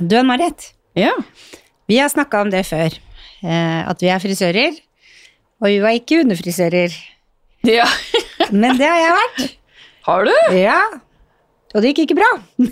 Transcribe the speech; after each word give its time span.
Du 0.00 0.16
Ann-Marit, 0.18 0.72
Ja. 0.94 1.12
vi 1.88 1.98
har 1.98 2.08
snakka 2.08 2.40
om 2.42 2.50
det 2.50 2.64
før. 2.66 2.92
eh, 3.42 3.88
At 3.88 4.00
vi 4.02 4.08
er 4.08 4.18
frisører. 4.18 4.78
Og 5.60 5.66
vi 5.68 5.78
var 5.80 5.90
ikke 5.90 6.20
underfrisører. 6.24 6.92
ja. 7.64 7.84
Men 8.52 8.78
det 8.78 8.86
har 8.86 8.98
jeg 8.98 9.16
vært. 9.18 9.56
Har 10.06 10.24
du? 10.24 10.32
Ja. 10.56 10.80
Og 11.74 11.82
det 11.82 11.90
gikk 11.94 12.06
ikke 12.10 12.16
bra. 12.20 12.30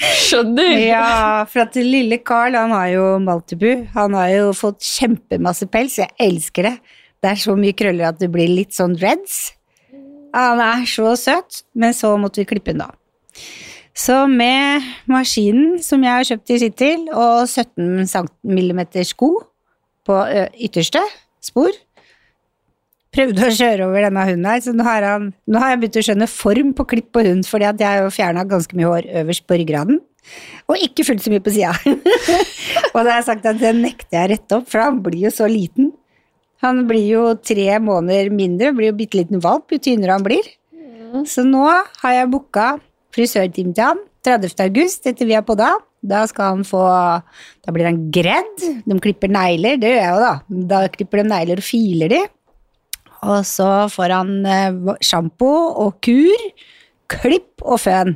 Skjønner. 0.00 0.78
Ja, 0.78 1.44
for 1.50 1.64
at 1.64 1.74
lille 1.76 2.18
Carl, 2.24 2.54
han 2.56 2.70
har 2.70 2.88
jo 2.92 3.06
Maltibu. 3.18 3.86
Han 3.94 4.14
har 4.14 4.28
jo 4.30 4.52
fått 4.56 4.80
kjempemasse 4.86 5.66
pels. 5.72 5.98
Jeg 5.98 6.12
elsker 6.20 6.68
det. 6.68 6.76
Det 7.20 7.30
er 7.32 7.40
så 7.42 7.56
mye 7.58 7.74
krøller 7.76 8.08
at 8.08 8.20
det 8.20 8.30
blir 8.32 8.48
litt 8.48 8.72
sånn 8.76 8.94
reds. 9.00 9.52
Han 10.32 10.60
er 10.62 10.86
så 10.88 11.16
søt, 11.18 11.62
men 11.74 11.92
så 11.96 12.14
måtte 12.20 12.40
vi 12.40 12.46
klippe 12.54 12.72
den 12.72 12.84
da. 12.84 12.92
Så 13.96 14.16
med 14.30 14.86
maskinen 15.10 15.78
som 15.82 16.02
jeg 16.04 16.14
har 16.14 16.26
kjøpt 16.28 16.52
i 16.54 16.58
Skittil, 16.62 17.06
og 17.10 17.48
17 17.48 18.06
mm 18.46 18.82
sko 19.08 19.32
på 20.06 20.18
ytterste 20.62 21.02
spor, 21.42 21.74
prøvde 23.14 23.48
å 23.48 23.54
kjøre 23.54 23.88
over 23.88 24.06
denne 24.06 24.26
hunden 24.28 24.46
her, 24.46 24.60
så 24.62 24.74
nå 24.74 24.86
har, 24.86 25.06
han, 25.06 25.30
nå 25.50 25.60
har 25.60 25.72
jeg 25.72 25.80
begynt 25.82 25.98
å 25.98 26.04
skjønne 26.06 26.30
form 26.30 26.70
på 26.78 26.86
klipp 26.92 27.10
på 27.14 27.24
hund, 27.26 27.42
fordi 27.48 27.66
at 27.66 27.82
jeg 27.82 27.90
har 27.90 28.04
jo 28.04 28.14
fjerna 28.14 28.46
ganske 28.48 28.76
mye 28.78 28.90
hår 28.90 29.08
øverst 29.22 29.46
på 29.50 29.58
ryggraden, 29.58 29.98
og 30.70 30.84
ikke 30.86 31.06
fullt 31.08 31.24
så 31.24 31.32
mye 31.32 31.42
på 31.42 31.54
sida. 31.54 31.72
og 32.94 33.00
da 33.00 33.08
har 33.08 33.16
jeg 33.16 33.26
sagt 33.32 33.48
at 33.50 33.58
det 33.58 33.72
nekter 33.80 34.20
jeg 34.20 34.28
å 34.28 34.30
rette 34.34 34.60
opp, 34.60 34.70
for 34.70 34.84
han 34.84 35.00
blir 35.02 35.26
jo 35.26 35.34
så 35.34 35.48
liten. 35.50 35.90
Han 36.62 36.84
blir 36.86 37.06
jo 37.08 37.24
tre 37.40 37.66
måneder 37.82 38.30
mindre, 38.34 38.74
blir 38.76 38.92
jo 38.92 38.98
bitte 39.00 39.18
liten 39.18 39.42
valp 39.42 39.72
jo 39.72 39.80
tynnere 39.82 40.14
han 40.18 40.26
blir. 40.26 40.46
Så 41.26 41.42
nå 41.42 41.64
har 41.66 42.14
jeg 42.14 42.30
booka 42.30 42.76
frisørtime 43.14 43.74
til 43.76 43.86
han 43.86 44.02
30. 44.26 44.52
august 44.66 45.06
etter 45.08 45.28
vi 45.28 45.36
har 45.36 45.46
podda. 45.46 45.72
Da 46.00 46.24
skal 46.28 46.54
han 46.54 46.64
få 46.64 46.80
Da 46.80 47.72
blir 47.74 47.88
han 47.88 48.02
gredd. 48.12 48.64
De 48.86 48.98
klipper 49.02 49.32
negler, 49.32 49.80
det 49.80 49.92
gjør 49.92 50.00
jeg 50.00 50.12
jo, 50.12 50.20
da. 50.24 50.34
Da 50.72 50.82
klipper 50.92 51.22
de 51.22 51.28
negler 51.28 51.60
og 51.60 51.66
filer 51.66 52.12
de. 52.12 52.20
Og 53.28 53.44
så 53.44 53.68
får 53.92 54.14
han 54.16 54.36
eh, 54.48 54.92
sjampo 55.04 55.50
og 55.84 55.98
kur, 56.04 56.44
klipp 57.12 57.60
og 57.60 57.80
føn. 57.82 58.14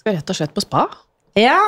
Skal 0.00 0.16
rett 0.16 0.32
og 0.32 0.38
slett 0.38 0.54
på 0.56 0.64
spa? 0.64 0.86
Ja, 1.34 1.58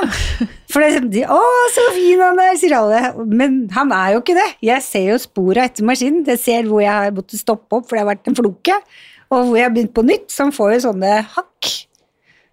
for 0.71 0.79
det 0.79 0.89
er 0.89 0.97
sånn, 1.01 1.11
'Å, 1.11 1.41
så 1.75 1.85
fin 1.97 2.21
han 2.23 2.39
er', 2.39 2.59
sier 2.61 2.77
alle. 2.79 3.01
Men 3.27 3.65
han 3.75 3.91
er 3.93 4.15
jo 4.15 4.21
ikke 4.23 4.37
det. 4.39 4.47
Jeg 4.63 4.85
ser 4.87 5.09
jo 5.11 5.19
spora 5.19 5.67
etter 5.67 5.85
maskinen. 5.85 6.23
Jeg 6.25 6.39
ser 6.39 6.69
hvor 6.71 6.85
jeg 6.85 6.93
har 6.93 7.11
måttet 7.17 7.43
stoppe 7.43 7.81
opp, 7.81 7.89
for 7.89 7.97
det 7.97 8.05
har 8.05 8.13
vært 8.15 8.31
en 8.31 8.39
floke. 8.39 8.77
Og 9.35 9.49
hvor 9.49 9.59
jeg 9.59 9.67
har 9.67 9.75
begynt 9.75 9.95
på 9.97 10.07
nytt, 10.07 10.31
så 10.31 10.47
han 10.47 10.55
får 10.55 10.77
jo 10.77 10.85
sånne 10.87 11.13
hakk. 11.35 11.73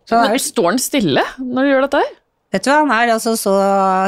Så 0.10 0.20
han 0.20 0.32
er 0.32 0.38
jo, 0.38 0.44
Står 0.44 0.70
han 0.72 0.82
stille 0.82 1.24
når 1.40 1.66
du 1.66 1.72
gjør 1.74 1.88
dette 1.88 2.04
her? 2.04 2.20
vet 2.54 2.66
du 2.68 2.70
hva, 2.70 2.82
han 2.84 2.92
er 2.94 3.14
altså 3.16 3.32
så 3.40 3.54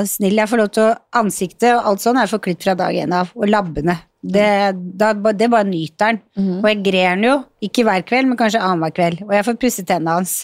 snill. 0.06 0.38
Jeg 0.38 0.52
får 0.52 0.60
lov 0.62 0.74
til 0.76 0.84
å 0.86 0.98
Ansiktet 1.18 1.72
og 1.74 1.88
alt 1.90 2.04
sånn 2.04 2.20
er 2.22 2.30
forklipt 2.30 2.66
fra 2.68 2.76
dag 2.78 2.94
én 2.94 3.16
av. 3.16 3.32
Og 3.34 3.50
labbene. 3.50 3.98
Det, 4.22 4.50
da, 4.98 5.14
det 5.14 5.50
bare 5.54 5.68
nyter 5.70 6.12
han. 6.12 6.20
Og 6.60 6.68
jeg 6.70 6.84
grer 6.86 7.10
han 7.16 7.26
jo, 7.26 7.40
ikke 7.66 7.86
hver 7.88 8.06
kveld, 8.06 8.30
men 8.30 8.38
kanskje 8.38 8.62
annenhver 8.62 8.94
kveld. 8.94 9.26
Og 9.26 9.34
jeg 9.34 9.48
får 9.48 9.58
pusset 9.62 9.90
tennene 9.90 10.20
hans. 10.20 10.36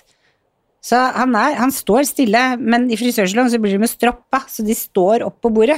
Så 0.82 0.98
han, 0.98 1.36
er, 1.38 1.60
han 1.62 1.70
står 1.74 2.08
stille, 2.10 2.42
men 2.58 2.88
i 2.90 2.98
frisørsalongen 2.98 3.54
så 3.54 3.60
blir 3.62 3.76
de 3.78 3.84
med 3.84 3.92
stroppa, 3.92 4.42
så 4.50 4.66
de 4.66 4.74
står 4.74 5.22
opp 5.28 5.38
på 5.46 5.52
bordet. 5.54 5.78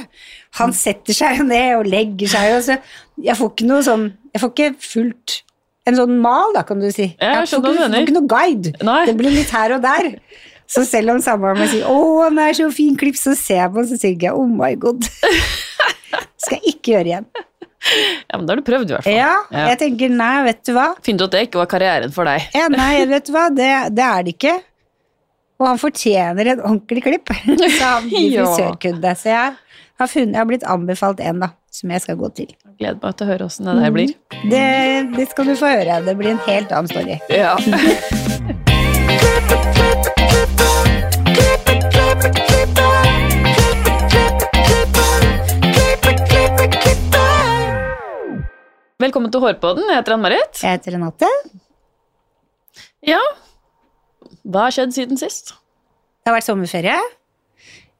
Han 0.56 0.72
setter 0.72 1.16
seg 1.16 1.42
jo 1.42 1.48
ned 1.50 1.74
og 1.76 1.90
legger 1.92 2.30
seg 2.32 2.54
jo, 2.54 2.62
så 2.64 2.78
jeg 3.20 3.36
får 3.36 3.52
ikke 3.52 3.68
noe 3.68 3.84
sånn 3.84 4.06
Jeg 4.32 4.40
får 4.42 4.50
ikke 4.54 4.70
fulgt 4.82 5.34
en 5.86 5.96
sånn 5.98 6.18
mal, 6.22 6.52
da, 6.56 6.62
kan 6.66 6.80
du 6.80 6.88
si. 6.90 7.10
Jeg, 7.12 7.18
jeg 7.20 7.60
hva 7.60 7.72
ikke, 8.00 8.14
noe 8.16 8.28
guide. 8.30 8.72
Nei. 8.84 9.00
Det 9.10 9.16
blir 9.18 9.34
litt 9.34 9.50
her 9.52 9.76
og 9.76 9.82
der. 9.84 10.14
Så 10.70 10.84
selv 10.88 11.12
om 11.12 11.18
samboeren 11.20 11.58
min 11.60 11.68
sier 11.68 11.84
'Å, 11.84 11.96
han 12.24 12.38
er 12.40 12.54
så 12.56 12.70
fin 12.72 12.96
klipp', 12.96 13.18
så 13.20 13.34
ser 13.36 13.58
jeg 13.60 13.70
på 13.72 13.82
den, 13.82 13.88
så 13.90 13.98
tenker 14.00 14.30
jeg 14.30 14.32
'Oh 14.32 14.48
my 14.48 14.72
god'. 14.80 15.04
Skal 16.44 16.58
jeg 16.62 16.74
ikke 16.76 16.94
gjøre 16.94 17.10
igjen. 17.10 17.26
Ja, 18.30 18.38
men 18.38 18.46
Da 18.46 18.54
har 18.54 18.60
du 18.60 18.64
prøvd, 18.64 18.90
i 18.90 18.94
hvert 18.96 19.04
fall. 19.04 19.12
Ja, 19.12 19.34
Ja. 19.52 19.66
jeg 19.72 19.78
tenker 19.82 20.08
nei, 20.10 20.44
vet 20.46 20.62
du 20.64 20.72
hva. 20.72 20.86
Finner 21.04 21.18
du 21.18 21.24
at 21.24 21.30
det 21.36 21.42
ikke 21.48 21.60
var 21.60 21.66
karrieren 21.68 22.12
for 22.16 22.24
deg? 22.24 22.48
Ja, 22.56 22.68
nei, 22.72 23.04
vet 23.12 23.26
du 23.28 23.32
hva, 23.36 23.48
det, 23.52 23.72
det 23.94 24.04
er 24.08 24.22
det 24.24 24.34
ikke. 24.38 24.54
Og 25.60 25.66
han 25.68 25.78
fortjener 25.78 26.46
en 26.54 26.60
ordentlig 26.64 27.02
klipp, 27.04 27.28
så 27.78 27.84
han 27.84 28.08
blir 28.08 28.38
frisørkunde. 28.40 29.12
Så 29.20 29.28
jeg 29.30 29.52
har, 30.00 30.08
funnet, 30.08 30.32
jeg 30.32 30.40
har 30.40 30.48
blitt 30.48 30.64
anbefalt 30.64 31.20
en, 31.20 31.44
da, 31.44 31.52
som 31.70 31.92
jeg 31.92 32.00
skal 32.06 32.16
gå 32.16 32.32
til. 32.40 32.54
Gleder 32.78 32.98
meg 33.02 33.14
til 33.14 33.26
å 33.26 33.30
høre 33.30 33.46
åssen 33.46 33.68
det 33.68 33.74
der 33.78 33.92
blir. 33.94 34.14
Det, 34.50 34.64
det 35.14 35.28
skal 35.30 35.46
du 35.50 35.54
få 35.58 35.70
høre. 35.70 36.00
Det 36.06 36.14
blir 36.18 36.34
en 36.34 36.42
helt 36.48 36.74
annen 36.74 36.90
story. 36.90 37.20
Ja. 37.30 37.54
Velkommen 49.04 49.30
til 49.30 49.42
Hårpodden. 49.42 49.86
Jeg 49.90 50.00
heter 50.00 50.14
Ann-Marit. 50.16 50.62
Jeg 50.62 50.78
heter 50.78 50.94
Renate. 50.96 51.28
Ja. 53.04 53.20
Hva 54.48 54.66
har 54.66 54.74
skjedd 54.74 54.94
siden 54.96 55.20
sist? 55.20 55.52
Det 56.24 56.30
har 56.30 56.38
vært 56.38 56.46
sommerferie. 56.48 56.96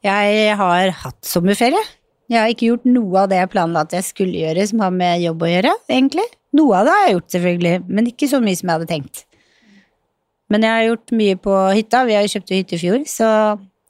Jeg 0.05 0.57
har 0.59 0.95
hatt 1.05 1.21
sommerferie. 1.29 1.83
Jeg 2.33 2.41
har 2.41 2.51
ikke 2.53 2.71
gjort 2.71 2.87
noe 2.89 3.21
av 3.21 3.29
det 3.31 3.39
jeg 3.43 3.53
planla 3.53 3.85
at 3.85 3.93
jeg 3.93 4.07
skulle 4.07 4.41
gjøre 4.41 4.65
som 4.71 4.81
har 4.81 4.95
med 4.95 5.21
jobb 5.21 5.45
å 5.45 5.51
gjøre, 5.51 5.75
egentlig. 5.93 6.25
Noe 6.57 6.79
av 6.79 6.89
det 6.89 6.95
har 6.95 7.05
jeg 7.05 7.17
gjort, 7.19 7.31
selvfølgelig, 7.35 7.77
men 7.91 8.11
ikke 8.11 8.29
så 8.31 8.41
mye 8.41 8.59
som 8.59 8.71
jeg 8.71 8.79
hadde 8.79 8.91
tenkt. 8.91 9.25
Men 10.53 10.65
jeg 10.65 10.77
har 10.77 10.87
gjort 10.89 11.15
mye 11.19 11.37
på 11.45 11.55
hytta. 11.75 12.03
Vi 12.09 12.17
har 12.17 12.29
kjøpt 12.31 12.53
hytte 12.55 12.77
i 12.77 12.81
fjor, 12.81 13.05
så 13.11 13.29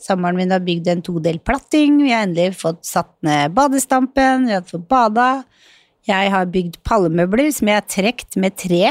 samboeren 0.04 0.38
min 0.38 0.54
har 0.54 0.62
bygd 0.64 0.90
en 0.90 1.02
todel 1.04 1.40
platting. 1.44 1.98
Vi 2.02 2.12
har 2.12 2.24
endelig 2.26 2.58
fått 2.60 2.82
satt 2.88 3.12
ned 3.26 3.54
badestampen, 3.56 4.48
vi 4.48 4.56
har 4.56 4.64
fått 4.66 4.86
bada. 4.90 5.28
Jeg 6.08 6.32
har 6.34 6.48
bygd 6.52 6.80
pallemøbler 6.84 7.52
som 7.54 7.70
jeg 7.70 7.80
har 7.80 7.86
trukket 7.88 8.38
med 8.40 8.56
tre, 8.60 8.90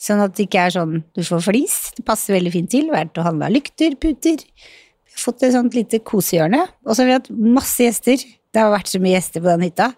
sånn 0.00 0.22
at 0.24 0.34
det 0.34 0.48
ikke 0.48 0.64
er 0.66 0.74
sånn 0.74 0.96
du 1.14 1.22
får 1.26 1.44
flis. 1.46 1.76
Det 1.98 2.06
passer 2.06 2.34
veldig 2.34 2.54
fint 2.54 2.72
til. 2.72 2.88
Vært 2.94 3.20
og 3.20 3.28
handla 3.28 3.52
lykter, 3.52 3.94
puter. 4.00 4.42
Vi 4.42 5.14
har 5.14 5.22
fått 5.22 5.44
et 5.46 5.54
sånt 5.54 5.76
lite 5.78 6.02
kosehjørne. 6.02 6.64
Og 6.86 6.94
så 6.94 7.02
har 7.02 7.10
vi 7.10 7.18
hatt 7.20 7.30
masse 7.30 7.86
gjester. 7.86 8.24
Det 8.54 8.62
har 8.62 8.70
vært 8.72 8.90
så 8.92 9.00
mye 9.02 9.16
gjester 9.16 9.42
på 9.42 9.50
den 9.50 9.64
hytta. 9.66 9.88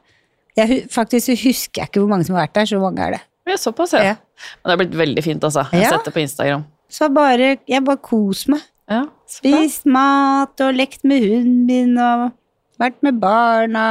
Jeg, 0.56 0.86
faktisk 0.92 1.28
husker 1.44 1.82
jeg 1.82 1.90
ikke 1.90 2.00
hvor 2.00 2.08
mange 2.14 2.24
som 2.28 2.36
har 2.38 2.46
vært 2.46 2.54
der, 2.56 2.68
så 2.70 2.78
mange 2.80 3.04
er 3.04 3.18
det. 3.18 3.22
Ja, 3.46 3.58
såpass, 3.60 3.92
ja. 3.94 4.02
Ja. 4.02 4.14
Men 4.62 4.70
det 4.70 4.72
har 4.74 4.80
blitt 4.80 4.96
veldig 5.02 5.22
fint, 5.26 5.44
altså. 5.44 5.66
Jeg 5.70 5.84
har 5.84 5.90
Ja. 5.90 5.90
sett 5.98 6.08
det 6.08 6.14
på 6.16 6.22
Instagram. 6.24 6.64
Så 6.88 7.08
bare, 7.12 7.50
jeg 7.68 7.84
bare 7.84 8.00
koser 8.00 8.54
meg. 8.56 8.64
Ja. 8.88 9.02
Spist 9.28 9.84
mat 9.90 10.60
og 10.62 10.74
lekt 10.78 11.04
med 11.04 11.20
hunden 11.26 11.66
min 11.66 11.96
og 11.98 12.32
vært 12.80 13.02
med 13.02 13.20
barna. 13.20 13.86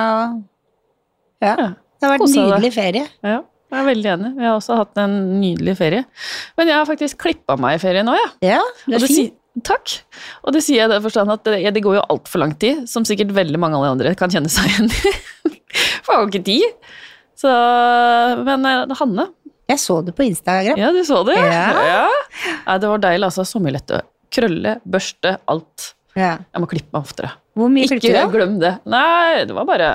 Ja, 1.44 1.56
Ja, 1.59 1.68
det 2.00 2.08
har 2.08 2.14
vært 2.16 2.24
Kosa 2.24 2.40
nydelig 2.42 2.56
nydelig 2.56 2.74
ferie. 2.74 3.08
Ja, 3.24 3.40
jeg 3.72 3.80
er 3.82 3.88
veldig 3.90 4.12
enig. 4.14 4.30
Vi 4.38 4.44
har 4.47 4.56
også 4.58 4.78
hatt 4.80 4.97
en 5.03 5.16
nydelig 5.42 5.76
ferie. 5.78 6.06
Men 6.58 6.68
jeg 6.72 6.76
har 6.80 6.86
faktisk 6.90 7.18
klippa 7.22 7.58
meg 7.59 7.76
i 7.76 7.82
ferie 7.84 8.03
nå, 8.08 8.16
ja. 8.16 8.30
Ja, 8.56 8.62
det 8.88 8.96
Og 8.96 9.02
er 9.02 9.06
det 9.08 9.09
fint. 9.16 9.34
Takk. 9.63 9.93
Og 10.43 10.51
det 10.55 10.61
sier 10.66 10.81
jeg 10.81 10.89
i 10.89 10.93
den 10.95 11.03
forstand 11.05 11.31
at 11.31 11.43
det, 11.47 11.61
det 11.77 11.83
går 11.85 11.95
jo 11.99 12.03
altfor 12.11 12.41
lang 12.43 12.53
tid, 12.59 12.83
som 12.91 13.05
sikkert 13.07 13.31
veldig 13.35 13.59
mange 13.61 13.77
alle 13.79 13.93
andre 13.95 14.11
kan 14.19 14.29
kjenne 14.33 14.51
seg 14.51 14.67
igjen 14.67 14.89
i. 14.91 15.13
For 16.03 16.11
jeg 16.11 16.17
har 16.17 16.23
jo 16.25 16.31
ikke 16.33 16.43
tid. 16.47 16.91
Så, 17.39 17.51
men 18.47 18.66
eh, 18.67 18.93
Hanne, 18.99 19.25
Jeg 19.71 19.79
så 19.81 20.01
det 20.05 20.13
på 20.16 20.23
Instagram. 20.27 20.77
ja, 20.79 20.91
du 20.95 21.01
så 21.07 21.21
det? 21.27 21.38
Ja. 21.39 22.07
Nei, 22.66 22.77
det 22.83 22.89
var 22.91 23.01
deilig, 23.03 23.29
altså. 23.29 23.45
Så 23.47 23.61
mye 23.63 23.75
lett 23.77 23.95
krølle, 24.35 24.77
børste, 24.83 25.38
alt. 25.51 25.93
Ja. 26.16 26.33
Jeg 26.51 26.63
må 26.63 26.67
klippe 26.72 26.91
meg 26.95 27.07
oftere. 27.07 27.31
Hvor 27.55 27.72
mye 27.72 27.87
Ikke 27.87 27.99
klippte 28.03 28.25
du? 28.27 28.33
glem 28.35 28.57
det. 28.59 28.73
Nei, 28.91 29.45
det 29.47 29.55
var 29.55 29.67
bare 29.67 29.89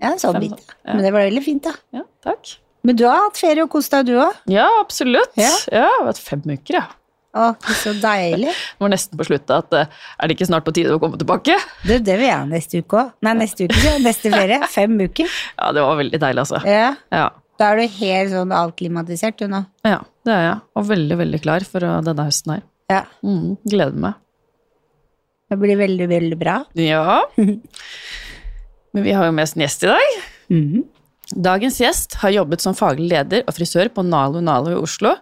Ja, 0.00 0.14
en 0.14 0.20
sånn 0.20 0.40
bit. 0.40 0.56
ja. 0.84 0.94
Men 0.96 1.04
det 1.04 1.12
var 1.14 1.26
veldig 1.28 1.42
fint, 1.44 1.64
da. 1.68 1.74
Ja, 1.96 2.02
takk. 2.24 2.54
Men 2.82 2.96
du 2.98 3.04
har 3.06 3.28
hatt 3.28 3.38
ferie 3.38 3.62
og 3.62 3.70
kost 3.70 3.92
deg, 3.94 4.08
du 4.08 4.16
òg? 4.18 4.32
Ja, 4.50 4.66
absolutt. 4.80 5.36
Ja. 5.38 5.52
Ja, 5.70 5.84
jeg 5.84 5.92
har 6.00 6.08
hatt 6.08 6.18
fem 6.20 6.42
uker, 6.48 6.80
ja. 6.80 6.86
Å, 7.32 7.44
så 7.80 7.94
deilig. 7.96 8.50
Det 8.76 8.84
var 8.84 8.90
nesten 8.92 9.16
på 9.16 9.24
sluttet 9.24 9.52
at 9.56 9.76
eh, 9.78 10.00
er 10.20 10.28
det 10.28 10.34
ikke 10.36 10.48
snart 10.50 10.66
på 10.66 10.74
tide 10.76 10.92
å 10.92 11.00
komme 11.00 11.16
tilbake? 11.20 11.54
Du, 11.86 11.94
det 11.96 12.16
vil 12.20 12.28
jeg 12.28 12.48
neste 12.50 12.82
uke 12.82 12.98
òg. 13.00 13.12
Nei, 13.24 13.32
neste 13.40 13.68
uke, 13.68 13.78
ja. 13.86 13.94
Neste 14.04 14.32
ferie. 14.34 14.58
Fem 14.72 14.98
uker. 15.00 15.30
Ja, 15.62 15.70
det 15.76 15.84
var 15.84 15.96
veldig 16.00 16.20
deilig, 16.20 16.42
altså. 16.44 16.60
Ja. 16.68 16.90
Ja. 17.14 17.28
Da 17.60 17.70
er 17.72 17.78
du 17.80 17.96
helt 18.00 18.32
sånn 18.32 18.52
avklimatisert, 18.56 19.38
du 19.38 19.46
nå. 19.52 19.62
ja, 19.86 20.00
det 20.26 20.32
er 20.34 20.44
jeg. 20.48 20.58
Og 20.76 20.86
veldig, 20.88 21.16
veldig 21.20 21.40
klar 21.44 21.64
for 21.68 21.84
uh, 21.86 22.00
denne 22.04 22.24
høsten 22.26 22.56
her. 22.56 22.62
Ja. 22.90 23.02
Mm, 23.24 23.54
gleder 23.68 24.00
meg. 24.08 24.18
Det 25.52 25.58
blir 25.60 25.78
veldig, 25.80 26.08
veldig 26.10 26.38
bra. 26.40 26.56
Ja. 26.80 27.20
Men 28.92 29.06
vi 29.06 29.14
har 29.16 29.28
jo 29.28 29.34
med 29.36 29.46
oss 29.46 29.54
en 29.56 29.64
gjest 29.64 29.86
i 29.86 29.92
dag. 29.92 30.18
Mhm. 30.52 30.88
Dagens 31.32 31.78
gjest 31.80 32.18
har 32.20 32.32
jobbet 32.34 32.60
som 32.60 32.74
faglig 32.76 33.06
leder 33.08 33.44
og 33.48 33.54
frisør 33.56 33.88
på 33.94 34.02
Nalo 34.04 34.42
Nalo 34.44 34.74
i 34.74 34.76
Oslo. 34.76 35.14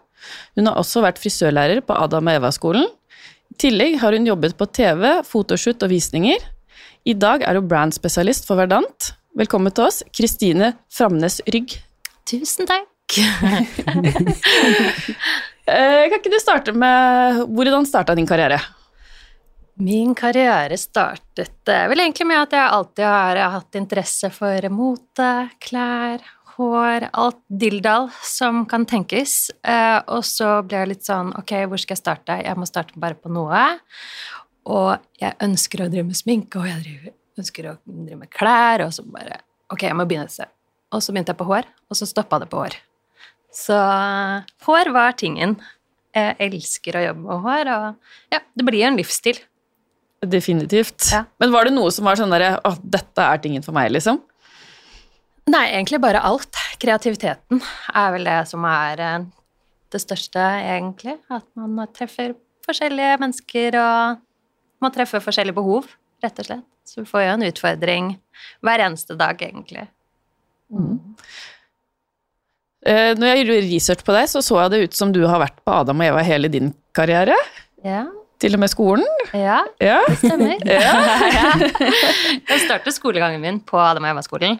Hun 0.58 0.70
har 0.70 0.81
også 0.81 1.02
vært 1.05 1.20
frisørlærer 1.22 1.82
på 1.87 1.96
Adam 1.96 2.31
og 2.31 2.40
Eva-skolen. 2.40 2.88
I 3.50 3.58
tillegg 3.61 3.99
har 4.02 4.17
hun 4.17 4.28
jobbet 4.28 4.56
på 4.58 4.69
TV, 4.70 5.20
fotoshoot 5.26 5.82
og 5.87 5.93
visninger. 5.93 6.43
I 7.08 7.14
dag 7.17 7.44
er 7.46 7.58
hun 7.58 7.69
brandspesialist 7.70 8.46
for 8.49 8.61
Verdant. 8.61 9.12
Velkommen 9.38 9.72
til 9.72 9.87
oss, 9.87 10.02
Kristine 10.17 10.75
Framnes 10.93 11.40
Rygg. 11.50 11.78
Tusen 12.28 12.69
takk. 12.70 12.87
Eh, 15.70 16.08
kan 16.08 16.17
ikke 16.17 16.32
du 16.32 16.38
starte 16.40 16.72
med 16.75 17.44
Hvordan 17.55 17.84
starta 17.87 18.14
din 18.19 18.26
karriere? 18.26 18.56
Min 19.78 20.17
karriere 20.19 20.75
startet 20.81 21.70
vel 21.93 22.02
egentlig 22.02 22.26
med 22.26 22.40
at 22.40 22.56
jeg 22.56 22.72
alltid 22.75 23.05
har 23.06 23.38
hatt 23.55 23.78
interesse 23.78 24.32
for 24.34 24.67
mote, 24.75 25.28
klær, 25.62 26.25
hår, 26.60 27.08
alt 27.12 27.40
dilldall 27.48 28.08
som 28.26 28.64
kan 28.70 28.84
tenkes. 28.88 29.50
Eh, 29.66 29.98
og 30.12 30.24
så 30.26 30.60
ble 30.66 30.82
jeg 30.82 30.90
litt 30.92 31.08
sånn 31.08 31.32
Ok, 31.38 31.54
hvor 31.70 31.80
skal 31.80 31.96
jeg 31.96 32.02
starte? 32.02 32.36
Jeg 32.44 32.58
må 32.58 32.68
starte 32.68 33.00
bare 33.00 33.18
på 33.18 33.32
noe. 33.32 33.64
Og 34.70 34.94
jeg 35.20 35.36
ønsker 35.42 35.84
å 35.84 35.90
drive 35.90 36.06
med 36.10 36.18
sminke, 36.18 36.60
og 36.60 36.68
jeg 36.68 36.84
driver, 36.84 37.16
ønsker 37.40 37.70
å 37.70 37.74
drive 37.84 38.20
med 38.20 38.32
klær, 38.34 38.86
og 38.86 38.94
så 38.96 39.06
bare 39.08 39.42
Ok, 39.70 39.84
jeg 39.86 39.96
må 39.96 40.06
begynne 40.08 40.26
et 40.26 40.34
sted. 40.34 40.50
Og 40.90 41.02
så 41.04 41.12
begynte 41.14 41.30
jeg 41.30 41.38
på 41.38 41.46
hår, 41.46 41.68
og 41.86 41.98
så 41.98 42.08
stoppa 42.08 42.40
det 42.42 42.48
på 42.50 42.58
hår. 42.58 42.74
Så 43.54 43.76
hår 44.66 44.90
var 44.94 45.14
tingen. 45.18 45.54
Jeg 46.14 46.34
elsker 46.42 46.98
å 46.98 47.04
jobbe 47.04 47.22
med 47.22 47.44
hår, 47.44 47.70
og 47.70 48.34
ja, 48.34 48.40
det 48.58 48.66
blir 48.66 48.82
en 48.88 48.98
livsstil. 48.98 49.38
Definitivt. 50.26 51.06
Ja. 51.14 51.22
Men 51.40 51.54
var 51.54 51.68
det 51.68 51.76
noe 51.76 51.92
som 51.94 52.04
var 52.04 52.18
sånn 52.18 52.32
derre 52.34 52.58
Å, 52.66 52.74
dette 52.82 53.24
er 53.24 53.38
tingen 53.40 53.62
for 53.64 53.72
meg, 53.76 53.88
liksom? 53.94 54.18
Nei, 55.50 55.66
egentlig 55.72 56.00
bare 56.02 56.22
alt. 56.26 56.58
Kreativiteten 56.81 57.60
er 57.94 58.10
vel 58.14 58.26
det 58.28 58.38
som 58.50 58.64
er 58.69 59.04
eh, 59.04 59.28
det 59.90 60.00
største, 60.02 60.40
egentlig. 60.40 61.16
At 61.32 61.46
man 61.58 61.81
treffer 61.96 62.34
forskjellige 62.66 63.16
mennesker 63.22 63.78
og 63.81 64.20
man 64.81 64.94
treffer 64.94 65.22
forskjellige 65.25 65.56
behov, 65.56 65.88
rett 66.25 66.42
og 66.42 66.50
slett. 66.50 66.66
Så 66.87 67.02
vi 67.02 67.08
får 67.08 67.25
jo 67.25 67.32
en 67.34 67.46
utfordring 67.46 68.12
hver 68.64 68.84
eneste 68.87 69.16
dag, 69.19 69.40
egentlig. 69.42 69.87
Mm. 70.70 71.00
når 73.19 73.26
jeg 73.26 73.40
gjorde 73.40 73.66
research 73.66 74.04
på 74.06 74.14
deg, 74.14 74.28
så 74.31 74.43
så 74.43 74.60
jeg 74.62 74.70
det 74.72 74.78
ut 74.84 74.96
som 74.96 75.10
du 75.12 75.25
har 75.26 75.43
vært 75.43 75.58
på 75.66 75.75
Adam 75.75 76.00
og 76.00 76.06
Eva 76.06 76.22
hele 76.25 76.48
din 76.52 76.70
karriere. 76.96 77.34
Ja, 77.84 78.04
Til 78.40 78.56
og 78.56 78.60
med 78.62 78.70
skolen. 78.72 79.04
ja 79.37 79.58
Ja. 79.82 79.98
det 80.08 80.16
stemmer. 80.22 80.56
Ja. 80.64 80.92
Ja. 81.28 81.50
Jeg 82.50 82.60
startet 82.64 82.96
skolegangen 82.96 83.40
min 83.42 83.58
på 83.60 83.76
Adam 83.81 84.06
og 84.08 84.14
Eva-skolen. 84.14 84.58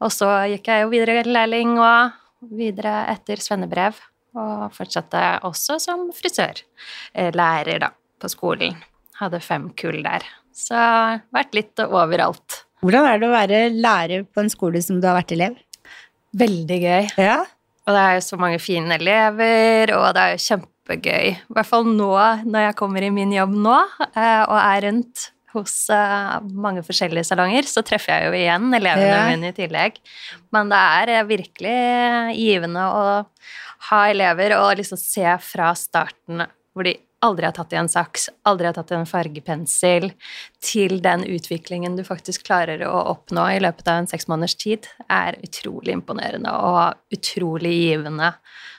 Og 0.00 0.12
så 0.14 0.28
gikk 0.52 0.68
jeg 0.70 0.84
jo 0.84 0.92
videre 0.92 1.24
lærling 1.26 1.74
og 1.80 2.12
videre 2.54 3.06
etter 3.10 3.42
svennebrev. 3.42 3.98
Og 4.36 4.68
fortsatte 4.76 5.20
også 5.48 5.78
som 5.80 6.10
frisørlærer 6.14 7.80
da, 7.82 7.90
på 8.20 8.28
skolen. 8.30 8.76
Hadde 9.18 9.40
fem 9.40 9.70
kull 9.80 10.02
der. 10.04 10.22
Så 10.56 10.76
vært 11.34 11.56
litt 11.56 11.80
overalt. 11.86 12.62
Hvordan 12.84 13.06
er 13.08 13.18
det 13.20 13.28
å 13.30 13.32
være 13.34 13.60
lærer 13.72 14.26
på 14.28 14.42
en 14.44 14.52
skole 14.52 14.82
som 14.84 15.00
du 15.00 15.06
har 15.08 15.16
vært 15.18 15.32
elev? 15.34 15.56
Veldig 16.36 16.78
gøy. 16.82 17.08
Ja. 17.24 17.38
Og 17.86 17.94
det 17.96 18.02
er 18.02 18.14
jo 18.18 18.24
så 18.26 18.36
mange 18.40 18.58
fine 18.60 18.98
elever, 18.98 19.92
og 19.96 20.08
det 20.16 20.22
er 20.22 20.34
jo 20.36 20.42
kjempegøy. 20.86 21.34
I 21.34 21.54
hvert 21.54 21.66
fall 21.68 21.84
nå, 21.86 22.12
når 22.46 22.68
jeg 22.68 22.76
kommer 22.78 23.02
i 23.02 23.10
min 23.10 23.32
jobb 23.34 23.54
nå, 23.54 23.78
eh, 24.14 24.44
og 24.46 24.58
er 24.58 24.86
rundt 24.86 25.30
hos 25.54 25.88
eh, 25.90 26.40
mange 26.52 26.82
forskjellige 26.84 27.24
salonger, 27.30 27.62
så 27.66 27.82
treffer 27.82 28.12
jeg 28.12 28.26
jo 28.28 28.36
igjen 28.36 28.74
elevene 28.74 29.06
Ja. 29.08 29.28
mine 29.30 29.48
i 29.48 29.56
tillegg. 29.56 29.98
Men 30.52 30.68
det 30.68 30.76
er 30.78 31.08
eh, 31.08 31.24
virkelig 31.24 32.36
givende 32.36 32.84
å 32.86 33.26
ha 33.90 34.04
elever 34.10 34.56
og 34.58 34.76
liksom 34.78 34.98
se 34.98 35.26
fra 35.40 35.72
starten 35.74 36.46
hvor 36.74 36.84
de 36.84 36.96
aldri 37.24 37.46
har 37.46 37.54
tatt 37.56 37.72
i 37.72 37.78
en 37.80 37.88
saks, 37.88 38.28
aldri 38.44 38.66
har 38.68 38.74
tatt 38.76 38.90
i 38.92 38.94
en 38.98 39.08
fargepensel, 39.08 40.10
til 40.60 41.00
den 41.00 41.24
utviklingen 41.24 41.96
du 41.96 42.04
faktisk 42.04 42.44
klarer 42.44 42.84
å 42.84 42.92
oppnå 43.14 43.46
i 43.54 43.62
løpet 43.64 43.88
av 43.88 44.02
en 44.02 44.06
seks 44.10 44.28
måneders 44.28 44.54
tid, 44.60 44.86
er 45.08 45.38
utrolig 45.42 45.96
imponerende 45.96 46.52
og 46.52 47.16
utrolig 47.16 47.72
givende 47.72 48.34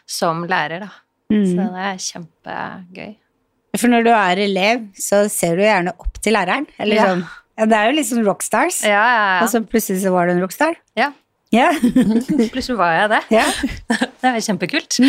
som 0.06 0.46
lærer, 0.48 0.86
da. 0.86 0.92
Så 1.30 1.58
Mm. 1.58 1.74
det 1.74 1.86
er 1.92 1.98
kjempegøy. 2.08 3.16
For 3.78 3.88
når 3.92 4.04
du 4.06 4.10
er 4.16 4.40
elev, 4.46 4.86
så 4.96 5.26
ser 5.30 5.56
du 5.58 5.62
gjerne 5.62 5.92
opp 6.00 6.22
til 6.24 6.34
læreren. 6.34 6.66
Eller 6.80 6.96
Ja. 6.96 7.06
sånn. 7.12 7.24
Ja, 7.58 7.66
det 7.66 7.74
er 7.78 7.86
jo 7.92 7.96
litt 7.98 8.06
sånn 8.08 8.24
rockstars. 8.26 8.84
Ja, 8.86 9.04
ja, 9.12 9.44
Og 9.44 9.50
så 9.50 9.60
plutselig 9.66 10.02
så 10.06 10.12
var 10.12 10.28
du 10.28 10.34
en 10.34 10.42
rockstar. 10.42 10.76
ja. 10.96 11.12
Ja. 11.52 11.72
ja. 11.72 11.72
Plutselig 12.54 12.78
var 12.78 12.92
jeg 12.94 13.10
det. 13.10 13.22
ja. 13.32 13.46
Det 14.22 14.24
er 14.34 14.42
kjempekult. 14.42 15.00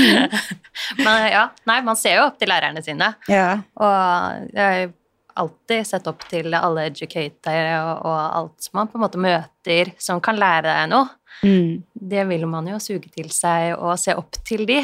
Men 0.98 1.30
ja, 1.32 1.48
nei, 1.66 1.80
man 1.82 1.96
ser 1.96 2.16
jo 2.18 2.26
opp 2.28 2.38
til 2.38 2.48
lærerne 2.50 2.82
sine. 2.84 3.14
ja. 3.28 3.60
Og 3.76 4.48
jeg 4.54 4.64
har 4.86 4.92
alltid 5.38 5.86
sett 5.86 6.06
opp 6.10 6.24
til 6.28 6.52
alle 6.54 6.86
educatere 6.90 7.76
og, 7.78 8.04
og 8.06 8.36
alt 8.40 8.68
man 8.74 8.88
på 8.90 8.98
en 8.98 9.04
måte 9.04 9.20
møter 9.22 9.92
som 10.02 10.20
kan 10.20 10.36
lære 10.36 10.62
deg 10.66 10.88
noe. 10.90 11.08
Mm. 11.42 11.82
Det 12.12 12.24
vil 12.30 12.46
man 12.50 12.66
jo 12.70 12.78
suge 12.82 13.10
til 13.14 13.28
seg 13.34 13.74
og 13.76 13.98
se 14.00 14.14
opp 14.18 14.40
til 14.46 14.64
de. 14.68 14.80